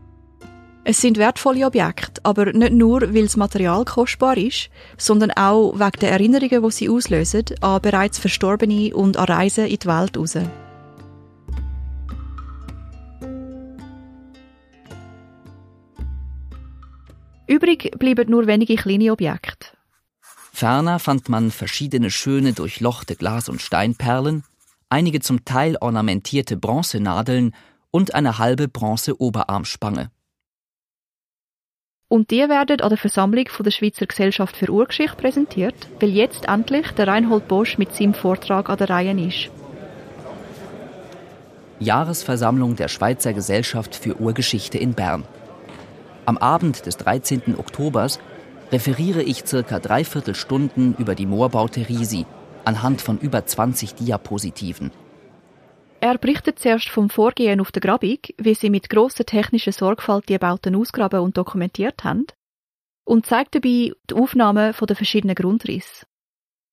Es 0.83 0.99
sind 0.99 1.17
wertvolle 1.17 1.67
Objekte, 1.67 2.21
aber 2.23 2.53
nicht 2.53 2.73
nur, 2.73 3.01
weil 3.13 3.23
das 3.23 3.37
Material 3.37 3.85
kostbar 3.85 4.35
ist, 4.35 4.69
sondern 4.97 5.29
auch 5.31 5.73
wegen 5.75 5.99
der 6.01 6.11
Erinnerungen, 6.11 6.63
die 6.63 6.71
sie 6.71 6.89
auslösen, 6.89 7.45
an 7.61 7.81
bereits 7.81 8.17
Verstorbene 8.17 8.95
und 8.95 9.15
an 9.15 9.25
Reisen 9.25 9.67
in 9.67 9.77
die 9.77 9.87
Welt 9.87 10.17
raus. 10.17 10.37
Übrig 17.45 17.91
bleiben 17.99 18.31
nur 18.31 18.47
wenige 18.47 18.75
kleine 18.75 19.11
Objekte. 19.11 19.67
Ferner 20.51 20.97
fand 20.97 21.29
man 21.29 21.51
verschiedene 21.51 22.09
schöne 22.09 22.53
durchlochte 22.53 23.15
Glas- 23.15 23.49
und 23.49 23.61
Steinperlen, 23.61 24.43
einige 24.89 25.19
zum 25.19 25.45
Teil 25.45 25.77
ornamentierte 25.79 26.57
Bronzenadeln 26.57 27.53
und 27.91 28.15
eine 28.15 28.39
halbe 28.39 28.67
Bronze-Oberarmspange. 28.67 30.09
Und 32.11 32.29
die 32.29 32.49
werden 32.49 32.81
an 32.81 32.89
der 32.89 32.97
Versammlung 32.97 33.47
von 33.47 33.63
der 33.63 33.71
Schweizer 33.71 34.05
Gesellschaft 34.05 34.57
für 34.57 34.69
Urgeschichte 34.69 35.15
präsentiert, 35.15 35.75
weil 36.01 36.09
jetzt 36.09 36.45
endlich 36.49 36.91
der 36.91 37.07
Reinhold 37.07 37.47
Bosch 37.47 37.77
mit 37.77 37.95
seinem 37.95 38.13
Vortrag 38.13 38.69
an 38.69 38.77
der 38.77 38.89
Reihe 38.89 39.17
ist. 39.17 39.49
Jahresversammlung 41.79 42.75
der 42.75 42.89
Schweizer 42.89 43.31
Gesellschaft 43.31 43.95
für 43.95 44.19
Urgeschichte 44.19 44.77
in 44.77 44.93
Bern. 44.93 45.23
Am 46.25 46.37
Abend 46.37 46.85
des 46.85 46.97
13. 46.97 47.55
Oktobers 47.57 48.19
referiere 48.73 49.23
ich 49.23 49.45
circa 49.47 49.79
dreiviertel 49.79 50.35
Stunden 50.35 50.95
über 50.97 51.15
die 51.15 51.25
Moorbaute 51.25 51.87
Risi, 51.87 52.25
anhand 52.65 53.01
von 53.01 53.19
über 53.19 53.45
20 53.45 53.95
Diapositiven. 53.95 54.91
Er 56.03 56.17
berichtet 56.17 56.57
zuerst 56.57 56.89
vom 56.89 57.11
Vorgehen 57.11 57.61
auf 57.61 57.71
der 57.71 57.81
Grabung, 57.81 58.17
wie 58.37 58.55
sie 58.55 58.71
mit 58.71 58.89
grosser 58.89 59.23
technischer 59.23 59.71
Sorgfalt 59.71 60.27
die 60.29 60.37
Bauten 60.39 60.75
ausgraben 60.75 61.19
und 61.19 61.37
dokumentiert 61.37 62.03
haben, 62.03 62.25
und 63.05 63.27
zeigt 63.27 63.53
dabei 63.53 63.93
die 64.09 64.13
Aufnahmen 64.13 64.73
der 64.73 64.95
verschiedenen 64.95 65.35
Grundrisse. 65.35 66.05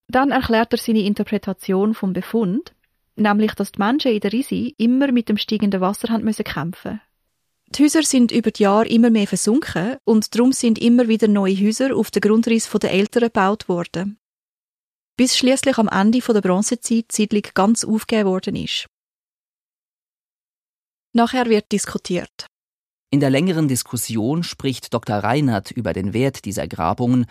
Dann 0.08 0.30
erklärt 0.30 0.72
er 0.72 0.78
seine 0.78 1.02
Interpretation 1.02 1.92
vom 1.92 2.14
Befund, 2.14 2.74
nämlich, 3.16 3.52
dass 3.52 3.72
die 3.72 3.80
Menschen 3.80 4.12
in 4.12 4.20
der 4.20 4.32
Risi 4.32 4.74
immer 4.78 5.12
mit 5.12 5.28
dem 5.28 5.36
steigenden 5.36 5.82
Wasser 5.82 6.08
haben 6.08 6.24
müssen 6.24 6.44
kämpfen. 6.44 7.02
Die 7.68 7.82
Häuser 7.82 8.02
sind 8.02 8.32
über 8.32 8.50
die 8.50 8.62
Jahre 8.62 8.88
immer 8.88 9.10
mehr 9.10 9.26
versunken 9.26 9.98
und 10.04 10.34
darum 10.34 10.52
sind 10.52 10.78
immer 10.78 11.06
wieder 11.06 11.28
neue 11.28 11.54
Häuser 11.54 11.94
auf 11.94 12.10
den 12.10 12.22
Grundriss 12.22 12.70
der 12.70 12.92
Älteren 12.92 13.26
gebaut 13.26 13.68
worden 13.68 14.18
bis 15.18 15.36
schließlich 15.36 15.76
am 15.78 15.88
Ende 15.88 16.20
der 16.20 16.40
Bronzezeit 16.40 17.06
die 17.10 17.12
Siedlung 17.12 17.42
ganz 17.52 17.84
aufgegeben 17.84 18.28
worden 18.28 18.54
ist. 18.54 18.86
Nachher 21.14 21.46
wird 21.46 21.72
diskutiert. 21.72 22.46
In 23.10 23.20
der 23.20 23.30
längeren 23.30 23.68
Diskussion 23.68 24.42
spricht 24.42 24.92
Dr. 24.92 25.16
Reinhardt 25.16 25.70
über 25.70 25.94
den 25.94 26.12
Wert 26.12 26.44
dieser 26.44 26.68
Grabungen, 26.68 27.24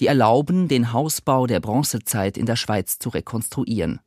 die 0.00 0.08
erlauben, 0.08 0.66
den 0.66 0.92
Hausbau 0.92 1.46
der 1.46 1.60
Bronzezeit 1.60 2.36
in 2.36 2.46
der 2.46 2.56
Schweiz 2.56 2.98
zu 2.98 3.08
rekonstruieren. 3.10 4.00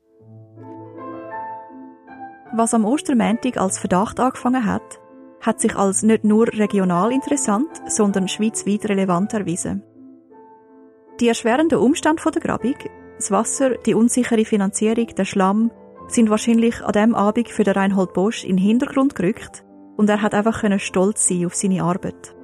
Was 2.53 2.73
am 2.73 2.83
Ostermäntig 2.83 3.57
als 3.57 3.79
Verdacht 3.79 4.19
angefangen 4.19 4.65
hat, 4.65 4.99
hat 5.39 5.61
sich 5.61 5.75
als 5.75 6.03
nicht 6.03 6.25
nur 6.25 6.47
regional 6.47 7.13
interessant, 7.13 7.69
sondern 7.87 8.27
schweizweit 8.27 8.89
relevant 8.89 9.33
erwiesen. 9.33 9.83
Die 11.21 11.29
erschwerenden 11.29 11.79
Umstände 11.79 12.21
der 12.29 12.41
Grabung, 12.41 12.75
das 13.15 13.31
Wasser, 13.31 13.77
die 13.85 13.93
unsichere 13.93 14.43
Finanzierung, 14.43 15.07
der 15.15 15.25
Schlamm, 15.25 15.71
sind 16.07 16.29
wahrscheinlich 16.29 16.83
an 16.83 16.93
dem 16.93 17.15
Abend 17.15 17.49
für 17.49 17.63
den 17.63 17.73
Reinhold 17.73 18.13
Bosch 18.13 18.43
in 18.43 18.57
den 18.57 18.65
Hintergrund 18.65 19.15
gerückt 19.15 19.63
und 19.97 20.09
er 20.09 20.21
hat 20.21 20.33
einfach 20.33 20.63
stolz 20.79 21.27
sein 21.27 21.45
auf 21.45 21.55
seine 21.55 21.83
Arbeit. 21.83 22.35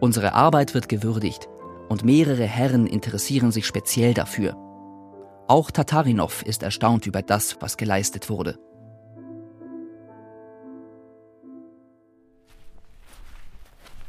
Unsere 0.00 0.34
Arbeit 0.34 0.74
wird 0.74 0.88
gewürdigt 0.88 1.48
und 1.88 2.04
mehrere 2.04 2.44
Herren 2.44 2.86
interessieren 2.86 3.52
sich 3.52 3.66
speziell 3.66 4.14
dafür. 4.14 4.56
Auch 5.48 5.70
Tatarinov 5.70 6.42
ist 6.42 6.62
erstaunt 6.62 7.06
über 7.06 7.22
das, 7.22 7.56
was 7.60 7.76
geleistet 7.76 8.30
wurde. 8.30 8.58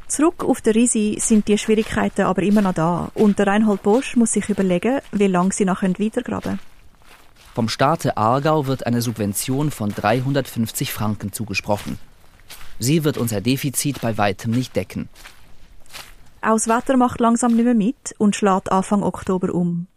Zurück 0.07 0.43
auf 0.43 0.61
der 0.61 0.75
Risi 0.75 1.17
sind 1.19 1.47
die 1.47 1.57
Schwierigkeiten 1.57 2.21
aber 2.21 2.43
immer 2.43 2.61
noch 2.61 2.73
da 2.73 3.11
und 3.15 3.39
der 3.39 3.47
Reinhold 3.47 3.81
Bosch 3.81 4.15
muss 4.15 4.33
sich 4.33 4.47
überlegen, 4.47 4.99
wie 5.11 5.27
lange 5.27 5.51
sie 5.51 5.65
noch 5.65 5.81
weitergraben 5.81 6.59
können. 6.59 6.72
Vom 7.53 7.69
Staate 7.69 8.17
Aargau 8.17 8.65
wird 8.65 8.87
eine 8.87 9.01
Subvention 9.01 9.69
von 9.69 9.89
350 9.89 10.91
Franken 10.91 11.31
zugesprochen. 11.31 11.99
Sie 12.79 13.03
wird 13.03 13.17
unser 13.17 13.41
Defizit 13.41 14.01
bei 14.01 14.17
weitem 14.17 14.51
nicht 14.51 14.75
decken. 14.75 15.07
Auch 16.41 16.55
das 16.55 16.67
Wetter 16.67 16.97
macht 16.97 17.19
langsam 17.19 17.55
nicht 17.55 17.65
mehr 17.65 17.75
mit 17.75 18.15
und 18.17 18.35
schlägt 18.35 18.71
Anfang 18.71 19.03
Oktober 19.03 19.53
um. 19.53 19.87